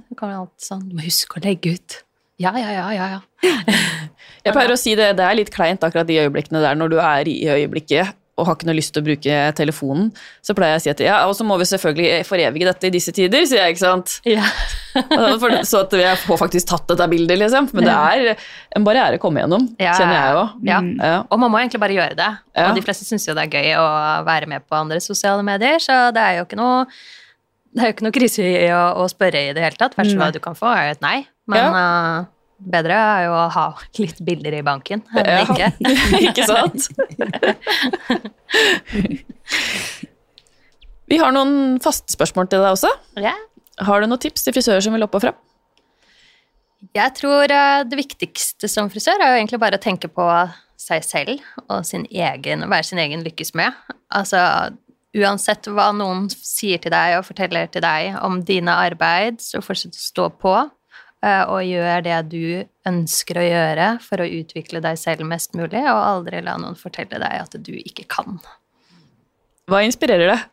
det 0.00 0.18
kan 0.18 0.34
alltid 0.34 0.66
sånn 0.66 0.88
Du 0.88 0.96
må 0.98 1.06
huske 1.06 1.38
å 1.38 1.44
legge 1.44 1.76
ut. 1.76 2.00
Ja, 2.42 2.50
ja, 2.58 2.72
ja, 2.74 2.88
ja. 2.90 3.06
ja. 3.14 3.54
Jeg 4.44 4.56
pleier 4.56 4.72
å 4.74 4.78
si 4.80 4.96
det, 4.98 5.12
det 5.20 5.22
er 5.22 5.38
litt 5.38 5.52
kleint 5.54 5.84
akkurat 5.86 6.08
de 6.08 6.18
øyeblikkene 6.24 6.64
der 6.64 6.74
når 6.78 6.90
du 6.90 6.98
er 6.98 7.30
i 7.30 7.36
øyeblikket 7.54 8.16
og 8.34 8.48
har 8.48 8.56
ikke 8.56 8.66
noe 8.66 8.74
lyst 8.74 8.90
til 8.94 9.02
å 9.02 9.06
bruke 9.06 9.34
telefonen, 9.54 10.08
så 10.42 10.56
pleier 10.58 10.74
jeg 10.74 10.80
å 10.80 10.84
si 10.84 10.90
at 10.90 11.02
ja, 11.04 11.18
og 11.28 11.36
så 11.38 11.46
må 11.46 11.54
vi 11.60 11.68
selvfølgelig 11.70 12.24
forevige 12.26 12.66
dette 12.66 12.88
i 12.88 12.92
disse 12.94 13.14
tider, 13.14 13.44
sier 13.46 13.62
jeg, 13.62 13.76
ikke 13.76 13.84
sant. 13.84 14.16
ja. 14.26 14.42
Så 15.66 15.80
at 15.84 15.94
jeg 15.98 16.18
får 16.22 16.40
faktisk 16.42 16.68
tatt 16.70 16.88
dette 16.90 17.06
bildet, 17.10 17.38
liksom. 17.40 17.68
Men 17.74 17.86
det 17.88 17.94
er 17.94 18.44
en 18.78 18.86
barriere 18.86 19.18
å 19.18 19.22
komme 19.22 19.42
gjennom, 19.44 19.68
Ja, 19.78 19.94
kjenner 19.98 20.18
jeg 20.18 20.34
jo. 20.36 20.44
Ja. 20.70 20.80
Ja. 20.98 21.16
Og 21.30 21.40
man 21.42 21.52
må 21.54 21.62
egentlig 21.62 21.82
bare 21.82 21.96
gjøre 21.96 22.18
det. 22.18 22.30
Og 22.64 22.78
de 22.78 22.84
fleste 22.86 23.06
syns 23.06 23.26
jo 23.28 23.34
det 23.38 23.46
er 23.46 23.54
gøy 23.58 23.74
å 23.78 23.86
være 24.26 24.50
med 24.50 24.66
på 24.66 24.78
andre 24.78 25.00
sosiale 25.02 25.46
medier, 25.46 25.78
så 25.82 26.08
det 26.14 26.22
er 26.22 26.40
jo 26.40 26.48
ikke 26.48 26.58
noe 26.60 26.84
det 27.74 27.82
er 27.82 27.90
jo 27.90 27.94
ikke 27.96 28.04
noe 28.06 28.14
krise 28.14 28.44
i 28.46 28.68
å, 28.70 28.82
å 29.02 29.08
spørre 29.10 29.48
i 29.48 29.54
det 29.54 29.62
hele 29.64 29.78
tatt. 29.78 29.96
Verste 29.98 30.14
hva 30.18 30.28
du 30.34 30.38
kan 30.42 30.54
få, 30.54 30.70
er 30.70 30.90
jo 30.92 30.94
et 30.94 31.02
nei. 31.02 31.16
Men 31.50 31.74
eh, 31.74 32.26
bedre 32.58 32.94
er 32.96 33.24
jo 33.26 33.32
å 33.36 33.48
ha 33.52 33.66
litt 33.98 34.20
bilder 34.24 34.52
i 34.58 34.62
banken 34.66 35.02
enn 35.16 35.26
Ja. 35.28 35.40
ikke. 35.44 35.72
ikke 36.28 36.44
sant? 36.48 36.88
Vi 41.10 41.16
har 41.20 41.32
noen 41.36 41.80
faste 41.84 42.12
spørsmål 42.14 42.46
til 42.48 42.60
deg 42.64 42.72
også. 42.76 42.90
Ja. 43.20 43.34
Har 43.84 43.96
du 44.00 44.06
noen 44.08 44.22
tips 44.22 44.42
til 44.46 44.54
frisører 44.56 44.82
som 44.84 44.94
vil 44.96 45.04
opp 45.06 45.16
og 45.18 45.22
frem? 45.26 45.36
Jeg 46.94 47.10
tror 47.18 47.44
eh, 47.50 47.82
det 47.88 47.96
viktigste 47.98 48.68
som 48.70 48.90
frisør 48.92 49.18
er 49.20 49.28
jo 49.32 49.38
egentlig 49.40 49.60
bare 49.62 49.78
å 49.80 49.82
tenke 49.82 50.08
på 50.12 50.26
seg 50.80 51.04
selv 51.06 51.40
og 51.70 51.84
sin 51.88 52.04
egen, 52.12 52.64
være 52.70 52.84
sin 52.86 53.00
egen 53.00 53.22
lykkes 53.24 53.54
med. 53.56 53.72
Altså, 54.14 54.38
uansett 55.16 55.66
hva 55.72 55.88
noen 55.96 56.28
sier 56.34 56.78
til 56.82 56.92
deg 56.92 57.16
og 57.18 57.24
forteller 57.28 57.66
til 57.72 57.82
deg 57.84 58.02
om 58.24 58.34
dine 58.46 58.72
arbeid, 58.84 59.34
så 59.42 59.62
fortsett 59.64 59.96
å 59.96 60.02
stå 60.04 60.24
på 60.42 60.54
og 61.24 61.62
gjør 61.64 62.02
det 62.04 62.18
du 62.32 62.44
ønsker 62.88 63.38
å 63.40 63.44
gjøre 63.46 63.86
for 64.04 64.20
å 64.20 64.28
utvikle 64.28 64.82
deg 64.84 64.98
selv 65.00 65.24
mest 65.28 65.54
mulig, 65.56 65.80
og 65.80 66.00
aldri 66.00 66.42
la 66.44 66.58
noen 66.60 66.76
fortelle 66.78 67.20
deg 67.22 67.38
at 67.40 67.56
du 67.64 67.72
ikke 67.78 68.04
kan. 68.12 68.38
Hva 69.70 69.80
inspirerer 69.86 70.34
deg? 70.34 70.44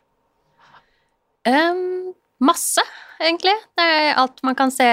Um, 1.44 2.12
masse, 2.40 2.84
egentlig. 3.20 3.54
Det 3.76 3.88
alt 4.16 4.40
man 4.46 4.56
kan 4.56 4.72
se 4.72 4.88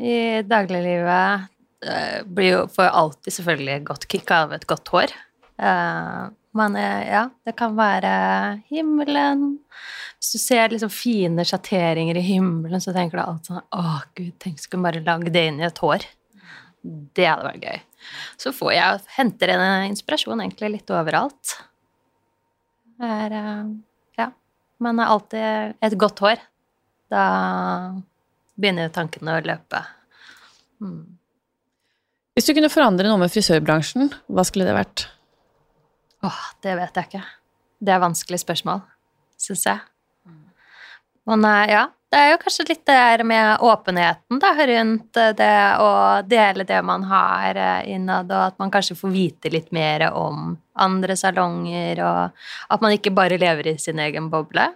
i 0.00 0.18
dagliglivet. 0.46 1.48
Uh, 1.80 2.20
blir 2.28 2.54
jo 2.54 2.64
for 2.72 2.88
alltid 2.88 3.36
selvfølgelig 3.36 3.80
godt 3.88 4.06
kick 4.12 4.32
av 4.36 4.54
et 4.56 4.66
godt 4.70 4.92
hår. 4.94 5.16
Uh, 5.60 6.30
men 6.56 6.76
eh, 6.76 7.02
ja, 7.06 7.28
det 7.46 7.54
kan 7.58 7.76
være 7.78 8.12
himmelen. 8.70 9.60
Hvis 10.20 10.34
du 10.36 10.42
ser 10.42 10.68
liksom 10.68 10.90
fine 10.92 11.44
sjatteringer 11.48 12.18
i 12.20 12.24
himmelen, 12.24 12.82
så 12.84 12.92
tenker 12.92 13.16
du 13.16 13.22
alltid 13.22 13.54
sånn 13.54 13.62
Å, 13.72 14.00
gud, 14.18 14.34
tenk 14.42 14.60
skulle 14.60 14.84
bare 14.84 15.00
lage 15.04 15.32
det 15.32 15.46
inn 15.48 15.60
i 15.62 15.64
et 15.64 15.80
hår. 15.80 16.04
Det 17.16 17.24
hadde 17.24 17.46
vært 17.46 17.64
gøy. 17.64 17.80
Så 18.40 18.52
får 18.56 18.74
jeg 18.74 19.00
henter 19.16 19.52
en 19.54 19.64
inspirasjon 19.88 20.42
egentlig 20.44 20.74
litt 20.74 20.92
overalt. 20.92 21.54
Er 23.00 23.36
eh, 23.36 23.70
Ja. 24.20 24.28
Men 24.80 25.00
alltid 25.04 25.80
et 25.80 25.96
godt 26.00 26.20
hår. 26.24 26.44
Da 27.12 27.24
begynner 28.60 28.92
tankene 28.92 29.38
å 29.38 29.44
løpe. 29.44 29.80
Hmm. 30.80 31.16
Hvis 32.36 32.48
du 32.48 32.54
kunne 32.56 32.70
forandre 32.72 33.08
noe 33.08 33.20
med 33.20 33.32
frisørbransjen, 33.32 34.12
hva 34.28 34.44
skulle 34.48 34.68
det 34.68 34.76
vært? 34.76 35.06
Åh, 36.24 36.42
det 36.64 36.76
vet 36.76 37.00
jeg 37.00 37.08
ikke. 37.08 37.24
Det 37.80 37.92
er 37.96 38.04
vanskelig 38.04 38.40
spørsmål, 38.44 38.84
syns 39.40 39.64
jeg. 39.64 39.80
Men 41.30 41.46
ja, 41.70 41.86
det 42.10 42.18
er 42.18 42.32
jo 42.32 42.38
kanskje 42.42 42.64
litt 42.72 42.82
det 42.88 42.94
der 42.98 43.22
med 43.22 43.62
åpenheten 43.62 44.40
da, 44.42 44.50
rundt 44.66 45.18
eh, 45.20 45.30
det 45.38 45.58
å 45.78 45.90
dele 46.26 46.66
det 46.66 46.80
man 46.82 47.04
har 47.06 47.54
eh, 47.54 47.92
innad, 47.94 48.32
og 48.34 48.46
at 48.48 48.58
man 48.58 48.72
kanskje 48.74 48.96
får 48.98 49.12
vite 49.14 49.52
litt 49.54 49.70
mer 49.74 50.08
om 50.10 50.56
andre 50.74 51.14
salonger, 51.16 52.02
og 52.02 52.74
at 52.74 52.82
man 52.82 52.96
ikke 52.96 53.14
bare 53.14 53.38
lever 53.38 53.70
i 53.70 53.76
sin 53.78 54.02
egen 54.02 54.26
boble. 54.32 54.66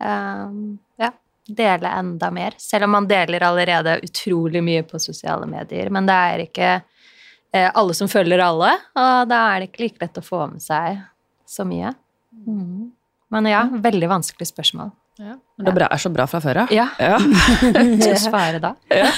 Um, 0.00 0.76
ja, 1.00 1.14
dele 1.48 1.96
enda 1.96 2.30
mer. 2.34 2.60
Selv 2.60 2.84
om 2.84 2.96
man 2.98 3.08
deler 3.08 3.48
allerede 3.48 3.96
utrolig 4.04 4.60
mye 4.64 4.84
på 4.84 5.00
sosiale 5.00 5.48
medier. 5.48 5.88
Men 5.92 6.08
det 6.08 6.20
er 6.28 6.44
ikke 6.44 6.70
eh, 6.76 7.70
alle 7.72 7.96
som 7.96 8.08
følger 8.08 8.44
alle, 8.44 8.76
og 9.00 9.32
da 9.32 9.42
er 9.48 9.62
det 9.62 9.72
ikke 9.72 9.86
like 9.86 10.04
lett 10.04 10.20
å 10.20 10.28
få 10.28 10.44
med 10.52 10.60
seg 10.64 11.00
så 11.48 11.64
mye. 11.64 11.96
Mm. 12.44 12.90
Men 13.32 13.48
ja, 13.48 13.64
veldig 13.80 14.12
vanskelig 14.12 14.52
spørsmål. 14.52 14.92
Ja. 15.20 15.36
Det 15.60 15.84
er 15.84 16.00
så 16.00 16.10
bra 16.12 16.24
fra 16.30 16.40
før 16.40 16.62
av. 16.64 16.70
Ja. 16.72 16.86
Ja. 16.96 17.18
Skal 18.02 18.20
svare 18.22 18.60
da? 18.62 18.74
Ja. 18.88 19.10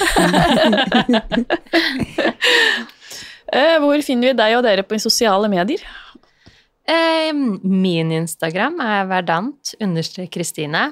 Hvor 3.83 4.01
finner 4.01 4.31
vi 4.31 4.37
deg 4.39 4.55
og 4.57 4.63
dere 4.65 4.83
på 4.87 4.97
sosiale 5.01 5.49
medier? 5.51 5.81
Eh, 6.89 7.31
min 7.33 8.11
Instagram 8.11 8.81
er 8.83 9.05
verdant 9.07 9.75
understrek 9.79 10.33
Kristine. 10.33 10.89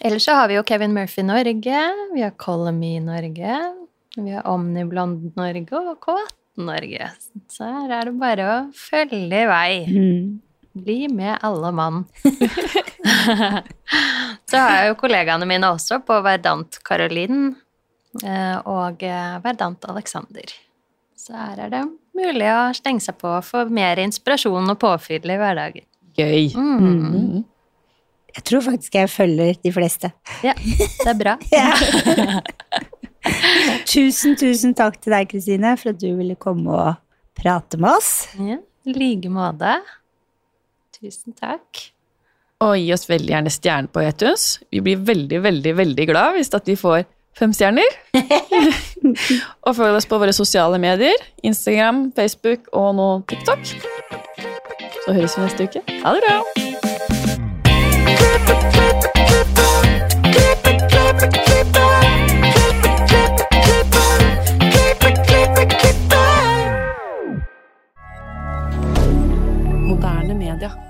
Ellers 0.00 0.24
så 0.28 0.36
har 0.38 0.48
vi 0.48 0.56
jo 0.56 0.64
Kevin 0.66 0.94
Murphy 0.96 1.24
Norge, 1.26 1.80
vi 2.14 2.22
har 2.22 2.36
Color 2.40 2.72
Me 2.72 3.00
Norge, 3.04 3.56
vi 4.16 4.30
har 4.30 4.46
Omniblond 4.48 5.34
Norge 5.36 5.80
og 5.80 5.98
K18 6.04 6.62
Norge. 6.68 7.10
Så 7.50 7.64
her 7.66 7.96
er 7.98 8.08
det 8.08 8.14
bare 8.20 8.46
å 8.46 8.54
følge 8.76 9.42
i 9.42 9.48
vei. 9.50 9.72
Mm. 9.90 10.38
Bli 10.72 11.08
med 11.08 11.38
alle 11.42 11.72
mann. 11.72 12.04
så 14.50 14.56
har 14.56 14.76
jeg 14.76 14.90
jo 14.90 14.98
kollegaene 15.00 15.48
mine 15.48 15.70
også 15.74 15.98
på 16.06 16.20
Verdant 16.22 16.78
Karolin 16.86 17.54
eh, 18.22 18.56
og 18.70 19.02
eh, 19.02 19.38
Verdant 19.44 19.84
Alexander. 19.90 20.54
Så 21.18 21.34
her 21.34 21.66
er 21.66 21.72
det 21.74 21.82
mulig 22.16 22.48
å 22.54 22.70
stenge 22.76 23.02
seg 23.02 23.18
på 23.20 23.28
og 23.34 23.46
få 23.46 23.64
mer 23.72 24.00
inspirasjon 24.02 24.70
og 24.70 24.78
påfyll 24.80 25.26
i 25.26 25.40
hverdagen. 25.40 25.86
Gøy. 26.18 26.54
Mm. 26.54 26.78
Mm. 26.86 27.44
Jeg 28.30 28.46
tror 28.46 28.62
faktisk 28.62 28.94
jeg 28.94 29.10
følger 29.10 29.58
de 29.58 29.72
fleste. 29.74 30.12
Ja, 30.46 30.54
det 30.54 31.10
er 31.10 31.18
bra. 31.18 31.36
Tusen, 33.90 34.36
tusen 34.38 34.74
takk 34.76 34.98
til 35.02 35.14
deg, 35.14 35.30
Kristine, 35.30 35.74
for 35.80 35.92
at 35.92 36.00
du 36.00 36.10
ville 36.18 36.36
komme 36.40 36.72
og 36.72 37.00
prate 37.38 37.80
med 37.80 37.98
oss. 37.98 38.12
Ja, 38.38 38.60
I 38.86 38.96
like 38.96 39.32
måte. 39.32 39.78
Tusen 41.00 41.32
takk. 41.32 41.78
Og 42.60 42.74
gi 42.76 42.90
oss 42.92 43.06
veldig 43.08 43.32
gjerne 43.32 43.50
stjerne 43.52 43.88
på 43.88 44.02
iTunes. 44.04 44.58
Vi 44.68 44.82
blir 44.84 45.00
veldig, 45.00 45.38
veldig, 45.46 45.72
veldig 45.78 46.04
glad 46.10 46.34
hvis 46.36 46.52
at 46.52 46.66
vi 46.68 46.74
får 46.76 47.06
fem 47.40 47.54
stjerner. 47.56 47.88
og 49.64 49.76
følg 49.78 49.96
oss 49.96 50.08
på 50.10 50.18
våre 50.20 50.34
sosiale 50.36 50.76
medier. 50.82 51.16
Instagram, 51.40 52.10
Facebook 52.12 52.68
og 52.76 52.92
nå 53.00 53.08
TikTok. 53.32 53.64
Så 55.06 55.16
høres 55.16 55.38
vi 55.38 55.46
neste 55.46 55.64
uke. 55.64 55.80
Ha 56.04 56.12
det 56.12 56.22
bra! 56.28 56.36
Moderne 69.88 70.34
media. 70.36 70.89